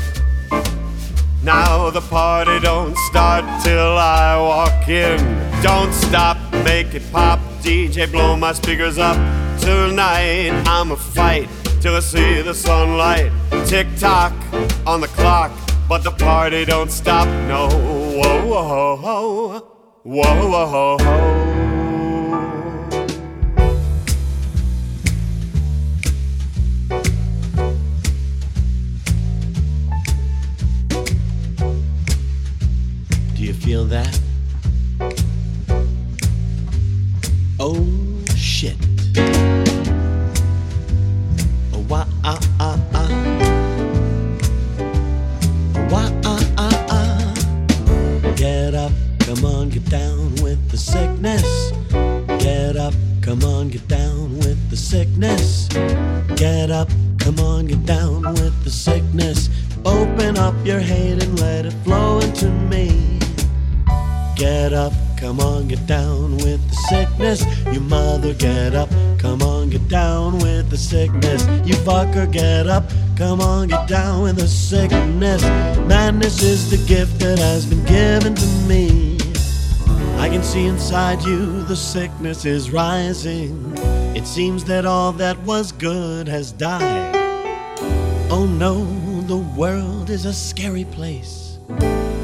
Now 1.43 1.89
the 1.89 2.03
party 2.03 2.61
don't 2.61 2.95
start 3.09 3.45
till 3.63 3.97
I 3.97 4.37
walk 4.37 4.87
in. 4.89 5.19
Don't 5.63 5.91
stop, 5.93 6.37
make 6.65 6.93
it 6.93 7.03
pop, 7.11 7.39
DJ, 7.63 8.11
blow 8.13 8.37
my 8.37 8.53
speakers 8.53 8.99
up. 8.99 9.17
Tonight 9.59 10.51
I'ma 10.67 10.97
fight 10.97 11.49
till 11.81 11.97
I 11.97 12.01
see 12.01 12.43
the 12.43 12.53
sunlight. 12.53 13.33
Tick 13.65 13.87
tock 13.99 14.35
on 14.87 15.01
the 15.01 15.09
clock, 15.09 15.51
but 15.89 16.05
the 16.05 16.11
party 16.11 16.67
don't 16.67 16.91
stop. 16.91 17.27
No, 17.49 17.69
whoa, 17.71 18.47
whoa, 18.47 18.97
whoa, 18.97 19.59
whoa, 20.03 20.49
whoa, 20.49 20.97
whoa. 20.99 21.60
Feel 33.71 33.85
that? 33.85 34.21
Oh 37.61 37.87
shit. 38.35 38.75
Oh, 41.73 41.85
wah, 41.89 42.05
ah, 42.25 42.41
ah, 42.59 42.81
ah. 42.95 43.09
Wah, 45.89 46.11
ah, 46.25 46.43
ah, 46.59 46.87
ah. 46.91 48.33
Get 48.35 48.75
up, 48.75 48.91
come 49.21 49.45
on, 49.45 49.69
get 49.69 49.89
down 49.89 50.35
with 50.43 50.61
the 50.73 50.77
sickness. 50.77 51.71
Get 52.43 52.77
up, 52.77 52.95
come 53.23 53.45
on, 53.45 53.69
get 53.69 53.87
down 53.87 54.37
with 54.39 54.59
the 54.71 54.77
sickness. 54.77 55.69
Get 56.35 56.73
up, 56.73 56.89
come 57.21 57.39
on, 57.39 57.69
get 57.69 57.87
down 57.87 58.23
with 58.35 58.65
the 58.65 58.71
sickness. 58.71 59.49
Open 59.85 60.37
up 60.39 60.57
your 60.65 60.81
hate 60.81 61.23
and 61.23 61.39
let 61.39 61.67
it 61.67 61.75
flow 61.85 62.19
into 62.19 62.51
me. 62.51 63.20
Get 64.41 64.73
up, 64.73 64.95
come 65.19 65.39
on, 65.39 65.69
get 65.69 65.87
down 65.87 66.39
with 66.39 66.67
the 66.71 66.77
sickness. 66.89 67.45
You 67.75 67.79
mother, 67.79 68.33
get 68.33 68.75
up, 68.75 68.89
come 69.19 69.43
on, 69.43 69.69
get 69.69 69.87
down 69.87 70.39
with 70.39 70.71
the 70.71 70.79
sickness. 70.79 71.45
You 71.69 71.75
fucker, 71.75 72.33
get 72.33 72.67
up, 72.67 72.85
come 73.19 73.43
on, 73.43 73.69
get 73.69 73.87
down 73.87 74.23
with 74.23 74.37
the 74.37 74.49
sickness. 74.49 75.43
Madness 75.87 76.43
is 76.43 76.71
the 76.71 76.79
gift 76.89 77.21
that 77.21 77.39
has 77.39 77.67
been 77.67 77.85
given 77.85 78.35
to 78.35 78.47
me. 78.67 79.19
I 80.19 80.31
can 80.31 80.43
see 80.43 80.65
inside 80.65 81.23
you 81.23 81.63
the 81.65 81.77
sickness 81.77 82.47
is 82.47 82.71
rising. 82.71 83.75
It 84.17 84.27
seems 84.27 84.65
that 84.65 84.87
all 84.87 85.13
that 85.13 85.39
was 85.41 85.71
good 85.71 86.29
has 86.29 86.51
died. 86.51 87.15
Oh 88.31 88.47
no, 88.47 88.87
the 89.27 89.37
world 89.37 90.09
is 90.09 90.25
a 90.25 90.33
scary 90.33 90.87
place. 90.87 91.59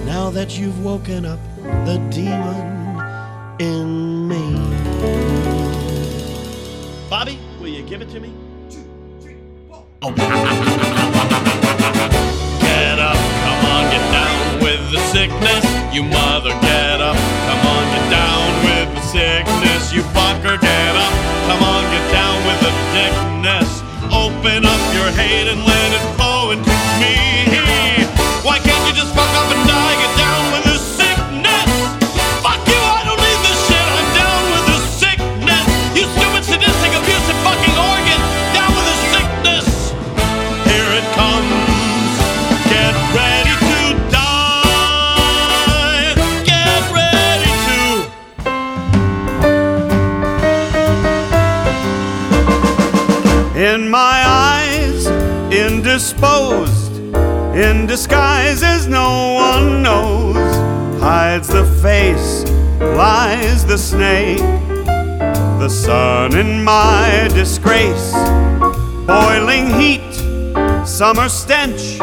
Now 0.06 0.30
that 0.30 0.58
you've 0.58 0.82
woken 0.82 1.26
up 1.26 1.38
the 1.86 1.98
demon 2.10 2.66
in 3.60 4.26
me. 4.26 4.42
Bobby, 7.08 7.38
will 7.60 7.68
you 7.68 7.84
give 7.84 8.02
it 8.02 8.10
to 8.10 8.18
me? 8.18 8.34
Oh. 10.02 10.12
Get 12.58 12.98
up, 12.98 13.14
come 13.46 13.62
on, 13.70 13.84
get 13.94 14.02
down 14.10 14.58
with 14.64 14.82
the 14.90 14.98
sickness. 15.14 15.64
You 15.94 16.02
mother, 16.02 16.50
get 16.58 17.00
up, 17.00 17.14
come 17.46 17.62
on, 17.70 17.84
get 17.94 18.10
down 18.10 18.42
with 18.66 18.88
the 18.96 19.02
sickness. 19.06 19.92
You 19.94 20.02
fucker, 20.10 20.58
get 20.58 20.96
up, 21.06 21.14
come 21.46 21.62
on, 21.62 21.84
get 21.94 22.10
down 22.10 22.36
with 22.50 22.60
the 22.66 22.72
sickness. 22.98 23.70
Open 24.10 24.66
up 24.66 24.82
your 24.92 25.10
hate 25.14 25.46
and 25.46 25.62
let 25.62 25.92
it 25.94 26.02
flow 26.18 26.50
into 26.50 26.74
me. 26.98 27.14
Why 28.42 28.58
can't 28.58 28.88
you 28.88 28.94
just 28.94 29.14
in 57.66 57.84
disguises 57.84 58.86
no 58.86 59.34
one 59.34 59.82
knows, 59.82 60.36
hides 61.00 61.48
the 61.48 61.64
face, 61.82 62.48
lies 62.80 63.66
the 63.66 63.76
snake, 63.76 64.38
the 65.58 65.68
sun 65.68 66.36
in 66.36 66.62
my 66.62 67.28
disgrace, 67.34 68.12
boiling 69.06 69.66
heat, 69.80 70.12
summer 70.86 71.28
stench. 71.28 71.98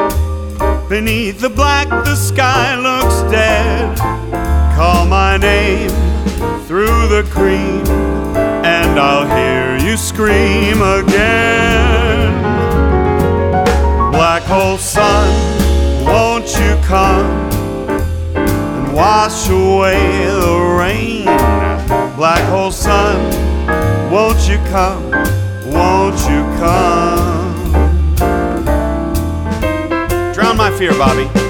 Beneath 0.89 1.39
the 1.39 1.49
black, 1.49 1.87
the 1.89 2.15
sky 2.15 2.75
looks 2.75 3.21
dead. 3.31 3.97
Call 4.75 5.05
my 5.05 5.37
name 5.37 5.89
through 6.67 7.07
the 7.07 7.25
cream, 7.31 7.87
and 8.65 8.99
I'll 8.99 9.27
hear 9.37 9.77
you 9.87 9.95
scream 9.95 10.81
again. 10.81 12.33
Black 14.11 14.43
hole 14.43 14.77
sun, 14.77 15.52
won't 16.13 16.47
you 16.59 16.77
come 16.83 17.25
and 18.35 18.93
wash 18.93 19.49
away 19.49 20.25
the 20.27 20.75
rain? 20.79 21.25
Black 22.15 22.43
hole 22.49 22.71
sun, 22.71 23.17
won't 24.11 24.47
you 24.47 24.57
come? 24.69 25.09
Won't 25.73 26.19
you 26.29 26.43
come? 26.61 27.53
Drown 30.33 30.55
my 30.55 30.71
fear, 30.77 30.91
Bobby. 30.91 31.42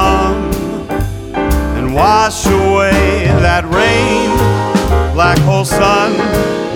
Come 0.00 0.52
and 1.78 1.94
wash 1.94 2.46
away 2.46 3.26
that 3.46 3.64
rain? 3.80 4.30
Black 5.12 5.38
hole 5.40 5.64
sun, 5.64 6.12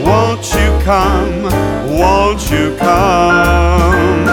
won't 0.04 0.44
you 0.58 0.70
come? 0.90 1.44
Won't 2.00 2.42
you 2.50 2.76
come? 2.76 4.24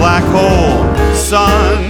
Black 0.00 0.24
hole 0.34 0.84
sun, 1.14 1.89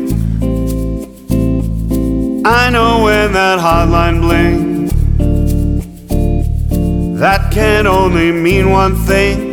I 2.43 2.71
know 2.71 3.03
when 3.03 3.33
that 3.33 3.59
hotline 3.59 4.19
blings. 4.19 4.91
That 7.19 7.51
can 7.51 7.85
only 7.85 8.31
mean 8.31 8.71
one 8.71 8.95
thing. 8.95 9.51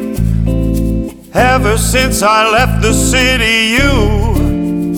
Ever 1.34 1.76
since 1.76 2.22
I 2.22 2.50
left 2.50 2.80
the 2.80 2.94
city, 2.94 3.76
you 3.76 4.94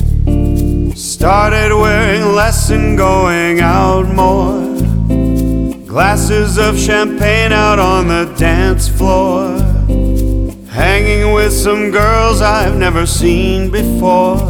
started 0.95 1.77
wearing 1.77 2.33
less 2.33 2.71
and 2.71 2.97
going 2.97 3.59
out 3.59 4.07
more. 4.07 4.61
Glasses 5.85 6.59
of 6.59 6.79
champagne 6.79 7.51
out 7.51 7.81
on 7.81 8.07
the 8.07 8.33
dance 8.39 8.87
floor. 8.89 9.59
Hanging 10.69 11.33
with 11.35 11.53
some 11.53 11.91
girls 11.91 12.41
I've 12.41 12.77
never 12.77 13.05
seen 13.05 13.69
before. 13.73 14.50